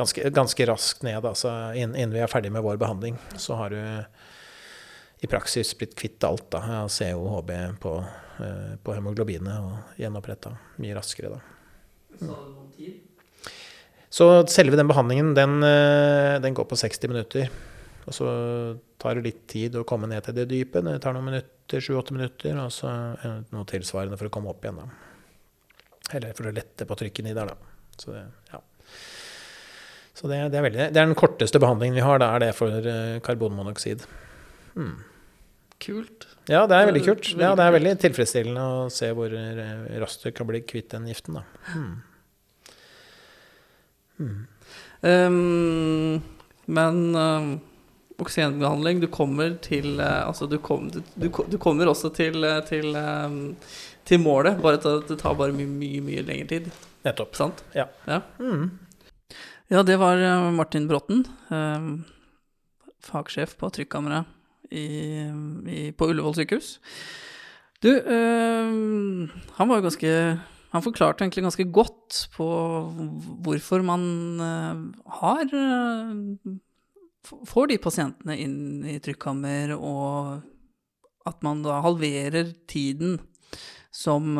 ganske, 0.00 0.30
ganske 0.32 0.70
raskt 0.72 1.04
ned. 1.04 1.20
Altså, 1.20 1.52
innen, 1.76 1.92
innen 1.98 2.16
vi 2.16 2.24
er 2.24 2.32
ferdig 2.32 2.52
med 2.54 2.64
vår 2.64 2.80
behandling, 2.80 3.20
så 3.36 3.60
har 3.60 3.76
du 3.76 3.80
i 5.24 5.28
praksis 5.30 5.76
blitt 5.78 5.96
kvitt 5.96 6.24
alt 6.24 6.48
da, 6.52 6.64
av 6.82 6.92
COHB 6.92 7.52
på, 7.80 7.98
eh, 8.00 8.23
på 8.36 8.94
hemoglobinet 8.96 9.56
og 9.62 10.00
gjenoppretta 10.00 10.54
mye 10.82 10.96
raskere. 10.96 11.36
da. 11.36 11.42
Så 14.14 14.26
selve 14.46 14.78
den 14.78 14.86
behandlingen, 14.86 15.32
den, 15.34 15.62
eh, 15.66 16.40
den, 16.40 16.54
går 16.54 16.68
på 16.70 16.78
60 16.78 17.10
minutter. 17.10 17.48
Og 18.06 18.14
så 18.14 18.26
tar 19.00 19.16
det 19.16 19.24
litt 19.24 19.46
tid 19.50 19.74
å 19.74 19.86
komme 19.88 20.06
ned 20.06 20.22
til 20.22 20.36
det 20.36 20.44
dype. 20.52 20.82
Det 20.84 21.00
tar 21.02 21.16
noen 21.16 21.32
minutter, 21.32 21.80
7-8 21.82 22.14
minutter, 22.14 22.54
og 22.62 22.70
så 22.70 22.92
noe 23.50 23.66
tilsvarende 23.66 24.18
for 24.20 24.28
å 24.28 24.34
komme 24.34 24.52
opp 24.52 24.62
igjen. 24.62 24.78
da. 24.78 24.86
Eller 26.12 26.36
for 26.36 26.46
å 26.46 26.54
lette 26.54 26.86
på 26.86 26.98
trykket 27.00 27.32
i 27.32 27.34
der, 27.34 27.50
da. 27.50 27.56
Så 27.98 28.12
det, 28.12 28.22
ja. 28.52 28.60
Så 30.14 30.28
det, 30.30 30.38
det, 30.52 30.60
er 30.60 30.66
veldig, 30.68 30.84
det 30.94 31.00
er 31.00 31.08
den 31.08 31.18
korteste 31.18 31.58
behandlingen 31.58 31.98
vi 31.98 32.06
har. 32.06 32.20
Da 32.22 32.30
er 32.36 32.44
det 32.44 32.52
for 32.54 32.70
eh, 32.70 33.18
karbonmonoksid. 33.24 34.04
Hmm. 34.76 35.00
Kult. 35.84 36.26
Ja, 36.48 36.64
det 36.68 36.76
er 36.76 36.88
veldig 36.88 37.04
kult. 37.04 37.28
Ja, 37.36 37.52
det 37.56 37.64
er 37.64 37.74
veldig 37.74 37.92
tilfredsstillende 38.02 38.64
å 38.64 38.88
se 38.92 39.10
hvor 39.16 39.32
raskt 40.00 40.24
du 40.24 40.32
kan 40.36 40.48
bli 40.48 40.60
kvitt 40.64 40.90
den 40.92 41.08
giften. 41.08 41.38
Da. 41.38 41.44
Hmm. 41.72 41.94
Hmm. 44.16 44.42
Um, 45.04 46.22
men 46.64 47.16
um, 47.18 47.48
oksygenbehandling 48.22 49.00
Du 49.02 49.08
kommer 49.12 49.56
til 49.60 49.98
uh, 49.98 50.28
Altså, 50.28 50.46
du, 50.46 50.56
kom, 50.62 50.86
du, 50.88 51.02
du, 51.18 51.26
du, 51.28 51.58
kommer 51.60 51.90
også 51.90 52.12
til, 52.14 52.38
uh, 52.46 52.62
til, 52.64 52.94
um, 52.96 53.56
til 54.06 54.22
målet, 54.22 54.62
bare 54.62 54.78
at 54.78 55.10
det 55.10 55.18
tar 55.20 55.36
bare 55.36 55.52
mye, 55.56 55.68
mye, 55.68 56.00
mye 56.04 56.24
lengre 56.24 56.48
tid. 56.54 56.70
Nettopp. 57.04 57.36
Sant? 57.36 57.64
Ja. 57.76 57.88
Ja, 58.08 58.22
mm. 58.38 58.70
ja 59.74 59.82
det 59.84 59.98
var 60.00 60.22
Martin 60.56 60.88
Bråten, 60.88 61.26
fagsjef 63.04 63.58
på 63.60 63.68
trykkammeret 63.76 64.33
i, 64.74 64.88
i, 65.70 65.80
på 65.96 66.10
Ullevål 66.10 66.36
sykehus. 66.40 66.78
Du, 67.84 67.90
øh, 67.90 69.28
han 69.58 69.68
var 69.68 69.76
jo 69.76 69.84
ganske 69.84 70.10
Han 70.74 70.82
forklarte 70.82 71.22
egentlig 71.22 71.44
ganske 71.44 71.66
godt 71.70 72.28
på 72.34 72.46
hvorfor 73.44 73.82
man 73.86 74.40
eh, 74.40 74.80
har 75.20 75.44
eh, 75.52 76.56
Får 77.24 77.68
de 77.70 77.78
pasientene 77.80 78.36
inn 78.36 78.84
i 78.84 78.98
trykkammer, 79.00 79.72
og 79.78 80.42
at 81.24 81.38
man 81.46 81.62
da 81.64 81.78
halverer 81.80 82.50
tiden 82.68 83.14
som 83.88 84.36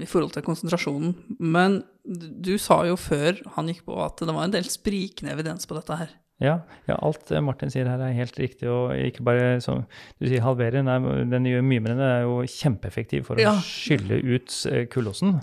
I 0.00 0.08
forhold 0.08 0.32
til 0.32 0.46
konsentrasjonen. 0.46 1.12
Men 1.36 1.82
du 2.00 2.56
sa 2.56 2.78
jo 2.88 2.96
før 2.96 3.42
han 3.58 3.68
gikk 3.68 3.84
på 3.90 3.98
at 4.00 4.24
det 4.24 4.32
var 4.32 4.48
en 4.48 4.56
del 4.56 4.72
sprikende 4.72 5.34
evidens 5.36 5.68
på 5.68 5.76
dette 5.76 6.00
her. 6.00 6.16
Ja, 6.40 6.60
ja, 6.88 6.96
alt 7.04 7.30
Martin 7.44 7.70
sier 7.72 7.88
her 7.90 8.00
er 8.00 8.14
helt 8.16 8.38
riktig, 8.40 8.68
og 8.72 8.94
ikke 8.96 9.24
bare 9.26 9.58
som 9.60 9.82
du 10.18 10.26
sier 10.26 10.40
halvere, 10.44 10.80
nei, 10.86 10.96
den 11.28 11.44
gjør 11.50 11.66
mye 11.66 11.82
mer 11.84 11.92
enn 11.92 12.00
det, 12.00 12.12
er 12.14 12.22
jo 12.24 12.38
kjempeeffektiv 12.48 13.26
for 13.28 13.36
å 13.36 13.58
skylle 13.64 14.22
ut 14.24 14.48
kullåsen. 14.48 14.88
kullosen. 14.94 15.36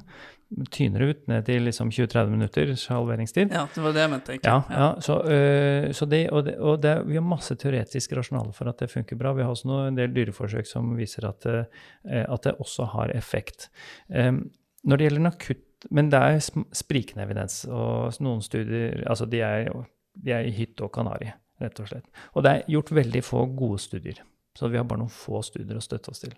Tyner 0.71 1.01
ut 1.09 1.25
ned 1.27 1.43
til 1.43 1.65
liksom 1.67 1.89
20-30 1.91 2.29
minutters 2.31 2.85
halveringstid. 2.87 3.51
Ja, 3.51 3.65
det 3.73 3.81
var 3.83 3.91
det 3.93 3.99
jeg 4.05 4.11
mente. 4.13 4.37
Ja, 4.45 4.61
ja 4.71 4.85
så, 5.03 5.17
øh, 5.27 5.89
så 5.91 6.07
det, 6.07 6.21
og, 6.31 6.45
det, 6.47 6.53
og 6.57 6.79
det, 6.81 6.93
vi 7.09 7.17
har 7.19 7.25
masse 7.27 7.57
teoretisk 7.59 8.13
rasjonale 8.15 8.53
for 8.55 8.71
at 8.71 8.79
det 8.79 8.87
funker 8.93 9.19
bra. 9.19 9.33
Vi 9.35 9.43
har 9.43 9.51
også 9.51 9.67
noe, 9.67 9.89
en 9.89 9.99
del 9.99 10.13
dyreforsøk 10.15 10.69
som 10.69 10.93
viser 10.95 11.27
at, 11.27 11.45
øh, 11.51 11.65
at 12.23 12.47
det 12.47 12.55
også 12.63 12.87
har 12.93 13.11
effekt. 13.17 13.67
Um, 14.07 14.45
når 14.87 14.97
det 15.01 15.09
gjelder 15.09 15.23
en 15.25 15.33
akutt 15.33 15.63
Men 15.93 16.07
det 16.09 16.17
er 16.17 16.39
sprikende 16.73 17.21
evidens, 17.27 17.59
og 17.69 18.15
noen 18.25 18.39
studier 18.41 19.03
altså 19.05 19.27
de 19.29 19.43
er, 19.45 19.67
jo- 19.67 19.83
de 20.23 20.33
er 20.35 20.47
i 20.47 20.55
hytte 20.55 20.87
og 20.87 20.93
kanari, 20.95 21.29
rett 21.61 21.83
og 21.83 21.91
slett. 21.91 22.09
Og 22.35 22.45
det 22.45 22.53
er 22.53 22.73
gjort 22.73 22.95
veldig 22.97 23.23
få 23.25 23.45
gode 23.57 23.79
studier. 23.83 24.23
Så 24.57 24.71
vi 24.73 24.79
har 24.79 24.87
bare 24.89 25.03
noen 25.03 25.13
få 25.13 25.43
studier 25.45 25.77
å 25.77 25.83
støtte 25.85 26.09
oss 26.09 26.23
til. 26.23 26.31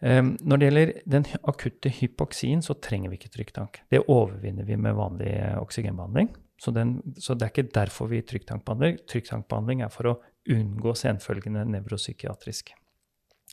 Um, 0.00 0.30
når 0.40 0.60
det 0.60 0.68
gjelder 0.68 0.92
den 1.12 1.26
akutte 1.44 1.90
hypoksien, 1.92 2.62
så 2.64 2.76
trenger 2.80 3.12
vi 3.12 3.18
ikke 3.18 3.34
trykktank. 3.34 3.82
Det 3.92 4.00
overvinner 4.08 4.64
vi 4.64 4.78
med 4.80 4.96
vanlig 4.96 5.34
eh, 5.34 5.58
oksygenbehandling. 5.60 6.30
Så, 6.56 6.72
den, 6.72 6.94
så 7.20 7.36
det 7.36 7.44
er 7.44 7.52
ikke 7.52 7.74
derfor 7.74 8.08
vi 8.08 8.22
trykktankbehandler. 8.24 8.96
Trykktankbehandling 9.10 9.84
er 9.84 9.92
for 9.92 10.08
å 10.08 10.16
unngå 10.54 10.94
senfølgende 10.96 11.66
nevropsykiatrisk. 11.74 12.72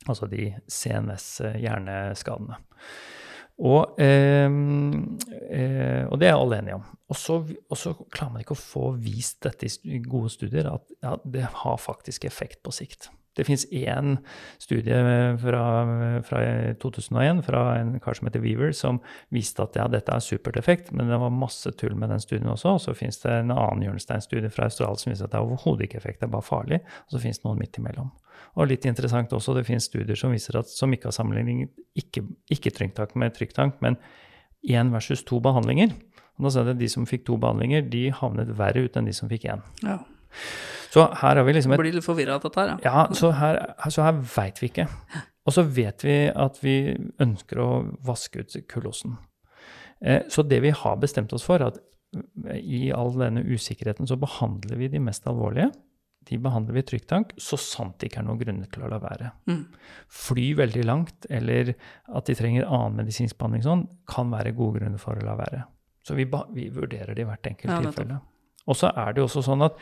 Altså 0.08 0.28
de 0.30 0.54
CNS-hjerneskadene. 0.72 2.56
Og, 3.60 4.00
eh, 4.00 4.48
eh, 4.48 6.04
og 6.08 6.18
det 6.20 6.28
er 6.28 6.36
alle 6.38 6.58
enige 6.62 6.78
om. 6.80 6.86
Og 7.12 7.18
så, 7.18 7.38
og 7.42 7.78
så 7.78 7.92
klarer 8.10 8.32
man 8.32 8.44
ikke 8.44 8.56
å 8.56 8.62
få 8.62 8.92
vist 9.02 9.42
dette 9.44 9.68
i 9.68 10.00
gode 10.02 10.32
studier, 10.32 10.70
at 10.72 10.94
ja, 11.04 11.16
det 11.24 11.44
har 11.62 11.76
faktisk 11.80 12.24
effekt 12.24 12.62
på 12.64 12.72
sikt. 12.74 13.10
Det 13.36 13.46
fins 13.48 13.64
én 13.72 14.16
studie 14.60 14.96
fra, 15.40 15.62
fra 16.26 16.40
2001 16.82 17.42
fra 17.46 17.62
en 17.78 17.94
kar 18.02 18.18
som 18.18 18.28
heter 18.28 18.42
Weaver, 18.44 18.74
som 18.76 19.00
viste 19.32 19.64
at 19.64 19.78
ja, 19.78 19.86
dette 19.88 20.12
er 20.12 20.24
supert 20.24 20.58
effekt, 20.60 20.92
men 20.92 21.08
det 21.08 21.20
var 21.22 21.32
masse 21.32 21.72
tull 21.80 21.96
med 21.96 22.12
den 22.12 22.20
studien 22.20 22.50
også. 22.52 22.76
Og 22.76 22.82
så 22.84 22.96
fins 22.96 23.22
det 23.24 23.32
en 23.32 23.54
annen 23.54 23.86
Jørnstein-studie 23.86 24.52
fra 24.52 24.68
Australia 24.68 25.00
som 25.00 25.14
viser 25.14 25.28
at 25.28 25.32
det 25.32 25.40
er 25.40 25.46
overhodet 25.46 25.88
ikke 25.88 26.02
effekt, 26.02 26.20
det 26.20 26.28
er 26.28 26.34
bare 26.34 26.46
farlig. 26.46 26.82
Og 27.06 27.16
så 27.16 27.22
fins 27.22 27.40
det 27.40 27.48
noen 27.48 27.62
midt 27.62 27.80
imellom. 27.80 28.12
Og 28.60 28.68
litt 28.68 28.84
interessant 28.88 29.32
også, 29.32 29.56
det 29.56 29.64
finnes 29.68 29.88
studier 29.88 30.18
som 30.18 30.34
viser 30.34 30.58
at 30.60 30.68
som 30.68 30.92
ikke 30.92 31.08
har 31.08 31.16
sammenligning 31.16 31.64
ikke, 31.98 32.26
ikke 32.52 32.74
trykktank 32.76 33.16
med 33.16 33.32
trykktank, 33.38 33.80
men 33.84 33.96
én 34.68 34.92
versus 34.92 35.24
to 35.24 35.40
behandlinger. 35.42 35.94
Og 36.36 36.46
da 36.46 36.52
sa 36.52 36.66
det 36.66 36.76
at 36.76 36.82
de 36.82 36.88
som 36.90 37.08
fikk 37.08 37.24
to 37.28 37.38
behandlinger, 37.40 37.84
de 37.88 38.10
havnet 38.12 38.52
verre 38.58 38.84
ut 38.84 38.96
enn 38.98 39.08
de 39.08 39.16
som 39.16 39.30
fikk 39.32 39.48
én. 39.52 39.64
Ja. 39.84 40.02
Så 40.92 41.06
her 41.22 41.38
har 41.38 41.46
vi 41.46 41.54
liksom 41.56 41.72
et 41.72 41.80
Blir 41.80 41.94
litt 41.96 42.04
forvirra 42.04 42.36
av 42.36 42.42
dette 42.44 42.60
her, 42.60 42.74
ja. 42.74 42.80
ja, 42.84 43.04
så 43.16 43.30
her, 43.36 43.60
så 43.88 44.04
her 44.04 44.18
veit 44.34 44.60
vi 44.60 44.68
ikke. 44.68 44.88
Og 45.48 45.54
så 45.56 45.64
vet 45.64 46.04
vi 46.04 46.16
at 46.28 46.58
vi 46.62 46.76
ønsker 47.22 47.62
å 47.62 47.70
vaske 48.04 48.44
ut 48.44 48.58
kullosen. 48.70 49.16
Eh, 50.04 50.28
så 50.30 50.44
det 50.46 50.60
vi 50.62 50.74
har 50.76 51.00
bestemt 51.00 51.32
oss 51.32 51.46
for, 51.46 51.64
at 51.64 51.80
i 52.52 52.90
all 52.92 53.14
denne 53.16 53.40
usikkerheten 53.40 54.08
så 54.08 54.18
behandler 54.20 54.76
vi 54.76 54.90
de 54.92 55.00
mest 55.00 55.26
alvorlige. 55.30 55.70
De 56.28 56.38
behandler 56.38 56.76
vi 56.76 56.82
i 56.84 56.86
trykktank, 56.86 57.32
så 57.40 57.56
sant 57.58 57.96
det 57.98 58.10
ikke 58.10 58.20
er 58.20 58.26
noen 58.28 58.40
grunner 58.42 58.68
til 58.70 58.84
å 58.84 58.90
la 58.92 59.00
være. 59.02 59.32
Mm. 59.50 59.62
Fly 60.12 60.44
veldig 60.60 60.84
langt, 60.86 61.26
eller 61.32 61.72
at 61.72 62.28
de 62.28 62.36
trenger 62.38 62.68
annen 62.68 63.00
medisinsk 63.00 63.38
behandling 63.40 63.64
sånn, 63.64 63.86
kan 64.10 64.30
være 64.30 64.54
gode 64.58 64.78
grunner 64.82 65.02
for 65.02 65.18
å 65.18 65.26
la 65.26 65.34
være. 65.40 65.64
Så 66.06 66.14
vi, 66.18 66.28
vi 66.54 66.68
vurderer 66.74 67.16
det 67.16 67.24
i 67.24 67.26
hvert 67.26 67.48
enkelt 67.50 67.72
Ja, 67.72 67.80
tilfelle. 67.82 68.20
Og 68.70 68.78
så 68.78 68.92
er 68.94 69.12
det 69.12 69.22
jo 69.22 69.28
også 69.28 69.44
sånn 69.46 69.64
at 69.66 69.78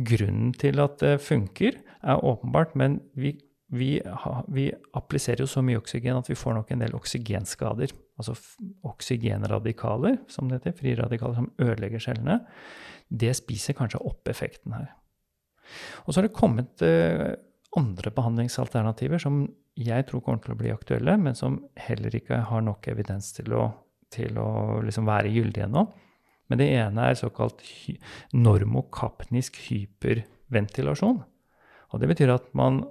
grunnen 0.00 0.52
til 0.58 0.80
at 0.82 0.98
det 1.02 1.18
funker, 1.24 1.78
er 2.00 2.22
åpenbart, 2.24 2.72
men 2.80 3.00
vi, 3.12 3.34
vi, 3.68 3.90
vi 4.48 4.70
appliserer 4.96 5.44
jo 5.44 5.50
så 5.50 5.60
mye 5.64 5.80
oksygen 5.80 6.16
at 6.16 6.30
vi 6.30 6.38
får 6.38 6.56
nok 6.56 6.70
en 6.72 6.84
del 6.84 6.96
oksygenskader. 6.96 7.92
Altså 8.20 8.36
oksygenradikaler, 8.88 10.16
som 10.32 10.48
det 10.48 10.60
heter, 10.60 10.78
friradikaler 10.78 11.36
som 11.36 11.50
ødelegger 11.60 12.02
cellene. 12.06 12.40
Det 13.10 13.34
spiser 13.36 13.76
kanskje 13.76 14.00
opp 14.06 14.30
effekten 14.32 14.76
her. 14.78 14.90
Og 16.06 16.12
så 16.12 16.20
har 16.20 16.28
det 16.28 16.36
kommet 16.36 16.82
eh, 16.82 17.36
andre 17.76 18.12
behandlingsalternativer 18.14 19.20
som 19.22 19.44
jeg 19.78 20.06
tror 20.08 20.22
kommer 20.24 20.42
til 20.44 20.54
å 20.54 20.60
bli 20.60 20.72
aktuelle, 20.72 21.14
men 21.20 21.36
som 21.38 21.60
heller 21.78 22.14
ikke 22.16 22.42
har 22.48 22.64
nok 22.64 22.88
evidens 22.90 23.30
til 23.36 23.54
å, 23.56 23.68
til 24.12 24.38
å 24.40 24.80
liksom 24.84 25.06
være 25.08 25.30
gyldige 25.32 25.68
ennå. 25.68 25.86
Men 26.50 26.60
det 26.60 26.70
ene 26.74 27.08
er 27.08 27.18
såkalt 27.18 27.62
hy 27.62 27.96
normokapnisk 28.34 29.60
hyperventilasjon. 29.68 31.20
Og 31.90 32.02
det 32.02 32.10
betyr 32.10 32.34
at 32.34 32.50
man 32.58 32.82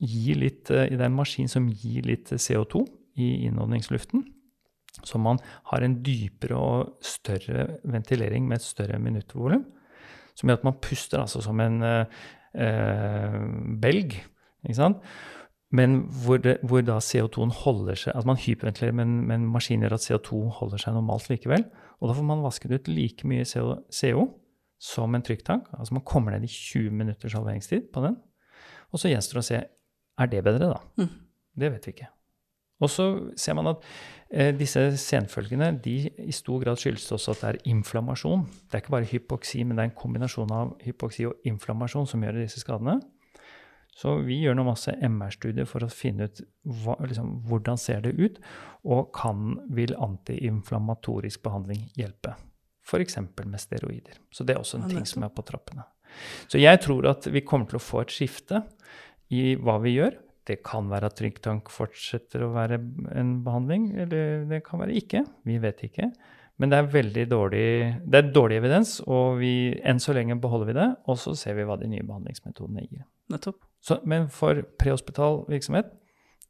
gir 0.00 0.36
litt 0.40 0.68
Det 0.68 0.88
i 0.92 0.98
den 1.00 1.14
maskin 1.16 1.48
som 1.48 1.68
gir 1.72 2.04
litt 2.04 2.28
CO2 2.28 2.82
i 3.16 3.46
innåndingsluften. 3.48 4.26
Så 5.04 5.20
man 5.20 5.38
har 5.70 5.84
en 5.84 5.98
dypere 6.04 6.56
og 6.56 7.04
større 7.04 7.78
ventilering 7.84 8.48
med 8.48 8.60
et 8.60 8.66
større 8.66 8.98
minuttvolum. 9.00 9.64
Som 10.36 10.48
gjør 10.48 10.60
at 10.60 10.68
man 10.68 10.80
puster 10.84 11.20
altså 11.20 11.40
som 11.44 11.60
en 11.60 11.80
eh, 11.84 12.20
eh, 12.56 13.40
belg. 13.80 14.18
Ikke 14.64 14.78
sant? 14.78 15.04
Men 15.72 15.98
hvor, 16.24 16.38
det, 16.40 16.58
hvor 16.62 16.84
da 16.84 17.00
CO2-en 17.02 17.50
holder 17.50 17.98
seg 17.98 18.14
Altså 18.14 18.28
man 18.30 18.38
hyperventilerer, 18.38 18.94
men, 18.94 19.16
men 19.26 19.48
maskinen 19.50 19.86
gjør 19.86 19.96
at 19.96 20.04
CO2 20.04 20.42
holder 20.60 20.82
seg 20.82 20.96
normalt 20.96 21.28
likevel. 21.32 21.64
Og 22.00 22.10
da 22.10 22.16
får 22.16 22.26
man 22.28 22.44
vasket 22.44 22.74
ut 22.74 22.90
like 22.92 23.28
mye 23.28 23.46
CO, 23.46 24.26
som 24.76 25.14
en 25.16 25.24
trykktank. 25.24 25.70
Altså 25.78 25.96
man 25.96 26.04
kommer 26.04 26.34
ned 26.34 26.44
i 26.44 26.52
20 26.52 26.92
minutters 26.92 27.36
halveringstid 27.36 27.88
på 27.94 28.04
den. 28.04 28.18
Og 28.92 29.00
så 29.00 29.10
gjenstår 29.10 29.40
det 29.40 29.44
å 29.44 29.48
se 29.48 29.62
er 30.16 30.30
det 30.32 30.44
bedre, 30.44 30.72
da. 30.72 30.78
Mm. 31.00 31.10
Det 31.56 31.72
vet 31.72 31.88
vi 31.88 31.96
ikke. 31.96 32.10
Og 32.84 32.92
så 32.92 33.06
ser 33.40 33.56
man 33.56 33.70
at 33.70 33.84
eh, 34.28 34.52
disse 34.56 34.82
senfølgene 35.00 35.70
de 35.84 35.96
i 36.28 36.34
stor 36.34 36.60
grad 36.60 36.80
skyldes 36.80 37.08
også 37.16 37.32
at 37.32 37.42
det 37.42 37.48
er 37.48 37.70
inflammasjon. 37.72 38.44
Det 38.68 38.76
er 38.76 38.84
ikke 38.84 38.96
bare 38.98 39.08
hypoksi, 39.08 39.62
men 39.64 39.78
det 39.78 39.84
er 39.84 39.90
en 39.90 39.96
kombinasjon 39.96 40.52
av 40.52 40.74
hypoksi 40.84 41.24
og 41.30 41.48
inflammasjon 41.48 42.08
som 42.10 42.24
gjør 42.24 42.42
disse 42.42 42.60
skadene. 42.60 42.98
Så 43.96 44.18
vi 44.26 44.36
gjør 44.42 44.58
nå 44.58 44.66
masse 44.66 44.92
MR-studier 45.00 45.68
for 45.68 45.86
å 45.86 45.88
finne 45.92 46.28
ut 46.28 46.42
hva, 46.82 46.98
liksom, 47.00 47.30
hvordan 47.48 47.80
ser 47.80 48.02
det 48.04 48.12
ut, 48.18 48.40
og 48.84 49.08
kan, 49.16 49.56
vil 49.72 49.94
antiinflammatorisk 49.96 51.40
behandling 51.46 51.86
hjelpe. 51.96 52.34
F.eks. 52.86 53.16
med 53.40 53.58
steroider. 53.58 54.20
Så 54.30 54.44
det 54.46 54.54
er 54.54 54.60
også 54.60 54.82
en 54.82 54.90
ting 54.90 55.08
som 55.08 55.24
er 55.26 55.32
på 55.34 55.42
trappene. 55.48 55.88
Så 56.46 56.60
jeg 56.60 56.78
tror 56.84 57.08
at 57.10 57.26
vi 57.32 57.42
kommer 57.44 57.66
til 57.70 57.80
å 57.80 57.82
få 57.82 58.04
et 58.04 58.12
skifte 58.14 58.62
i 59.34 59.56
hva 59.58 59.80
vi 59.82 59.96
gjør. 59.96 60.20
Det 60.46 60.60
kan 60.62 60.86
være 60.92 61.08
at 61.10 61.16
tryggtank 61.18 61.72
fortsetter 61.74 62.44
å 62.46 62.52
være 62.54 62.78
en 63.18 63.32
behandling, 63.46 63.88
eller 64.04 64.44
det 64.46 64.60
kan 64.68 64.78
være 64.84 64.94
ikke. 65.00 65.24
Vi 65.48 65.56
vet 65.62 65.82
ikke. 65.88 66.12
Men 66.62 66.72
det 66.72 66.78
er 66.78 66.92
veldig 66.92 67.24
dårlig, 67.28 67.66
det 68.06 68.20
er 68.20 68.30
dårlig 68.32 68.60
evidens, 68.62 68.98
og 69.04 69.40
vi, 69.42 69.54
enn 69.84 69.98
så 70.00 70.14
lenge 70.16 70.38
beholder 70.40 70.70
vi 70.70 70.76
det. 70.78 70.90
Og 71.10 71.18
så 71.20 71.34
ser 71.36 71.58
vi 71.58 71.66
hva 71.68 71.80
de 71.80 71.90
nye 71.90 72.06
behandlingsmetodene 72.06 72.86
gir. 72.86 73.02
Nettopp. 73.32 73.65
Så, 73.84 74.00
men 74.04 74.28
for 74.32 74.62
prehospital 74.80 75.44
virksomhet 75.50 75.92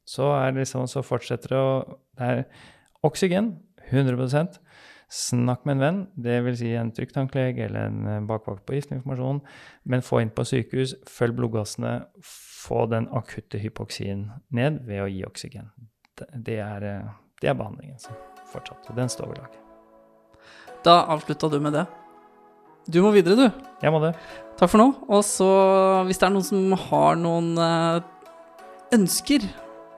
så, 0.07 0.31
er 0.39 0.53
det 0.53 0.65
liksom, 0.65 0.87
så 0.89 1.03
fortsetter 1.05 1.53
det 1.53 1.59
å 1.61 1.73
Det 2.17 2.27
er 2.27 2.45
oksygen 3.05 3.57
100% 3.91 4.61
Snakk 5.07 5.63
med 5.65 5.77
en 5.77 5.83
venn, 5.83 5.99
dvs. 6.19 6.57
Si 6.59 6.73
en 6.75 6.89
trykktanklege 6.91 7.69
eller 7.69 7.87
en 7.87 8.07
eh, 8.11 8.23
bakvakt 8.27 8.65
på 8.67 8.75
giftinformasjon. 8.75 9.39
Men 9.87 10.03
få 10.03 10.25
inn 10.25 10.33
på 10.35 10.43
sykehus, 10.49 10.97
følg 11.07 11.37
blodgassene, 11.39 11.93
få 12.27 12.89
den 12.91 13.07
akutte 13.15 13.61
hypoksien 13.63 14.27
ned 14.51 14.81
ved 14.89 15.05
å 15.05 15.07
gi 15.07 15.23
oksygen. 15.29 15.71
Det, 16.17 16.59
er, 16.59 16.89
eh, 16.91 17.15
det 17.39 17.53
er 17.53 17.59
behandlingen 17.59 18.03
som 18.03 18.19
fortsatt. 18.51 18.91
Og 18.91 18.99
den 18.99 19.13
står 19.13 19.31
ved 19.31 19.45
lag. 19.45 19.63
Da 20.87 20.99
avslutta 21.15 21.53
du 21.55 21.61
med 21.63 21.79
det. 21.79 21.87
Du 22.91 22.99
må 23.03 23.15
videre, 23.15 23.39
du. 23.39 23.63
Jeg 23.83 23.95
må 23.95 24.03
det. 24.03 24.13
Takk 24.57 24.73
for 24.73 24.81
nå. 24.81 24.89
Og 25.13 25.23
så, 25.27 25.49
hvis 26.09 26.21
det 26.21 26.29
er 26.29 26.35
noen 26.35 26.47
som 26.47 26.77
har 26.89 27.21
noen 27.21 27.53
eh, 27.61 28.01
ønsker 28.97 29.45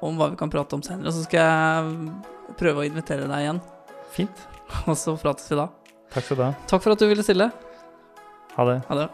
om 0.05 0.19
hva 0.19 0.31
vi 0.33 0.39
kan 0.41 0.51
prate 0.51 0.79
om 0.79 0.85
senere, 0.85 1.15
så 1.15 1.25
skal 1.27 1.47
jeg 1.47 2.55
prøve 2.59 2.83
å 2.83 2.89
invitere 2.89 3.31
deg 3.31 3.47
igjen. 3.47 3.63
Fint. 4.15 4.45
Og 4.91 4.95
så 4.99 5.17
prates 5.21 5.51
vi 5.53 5.59
da. 5.61 5.71
Takk 6.15 6.27
skal 6.27 6.41
du 6.41 6.47
ha. 6.49 6.53
Takk 6.71 6.85
for 6.85 6.97
at 6.97 7.03
du 7.03 7.11
ville 7.11 7.27
stille. 7.27 7.51
Ha 8.57 8.71
det. 8.73 8.81
Ha 8.91 9.03
det. 9.05 9.11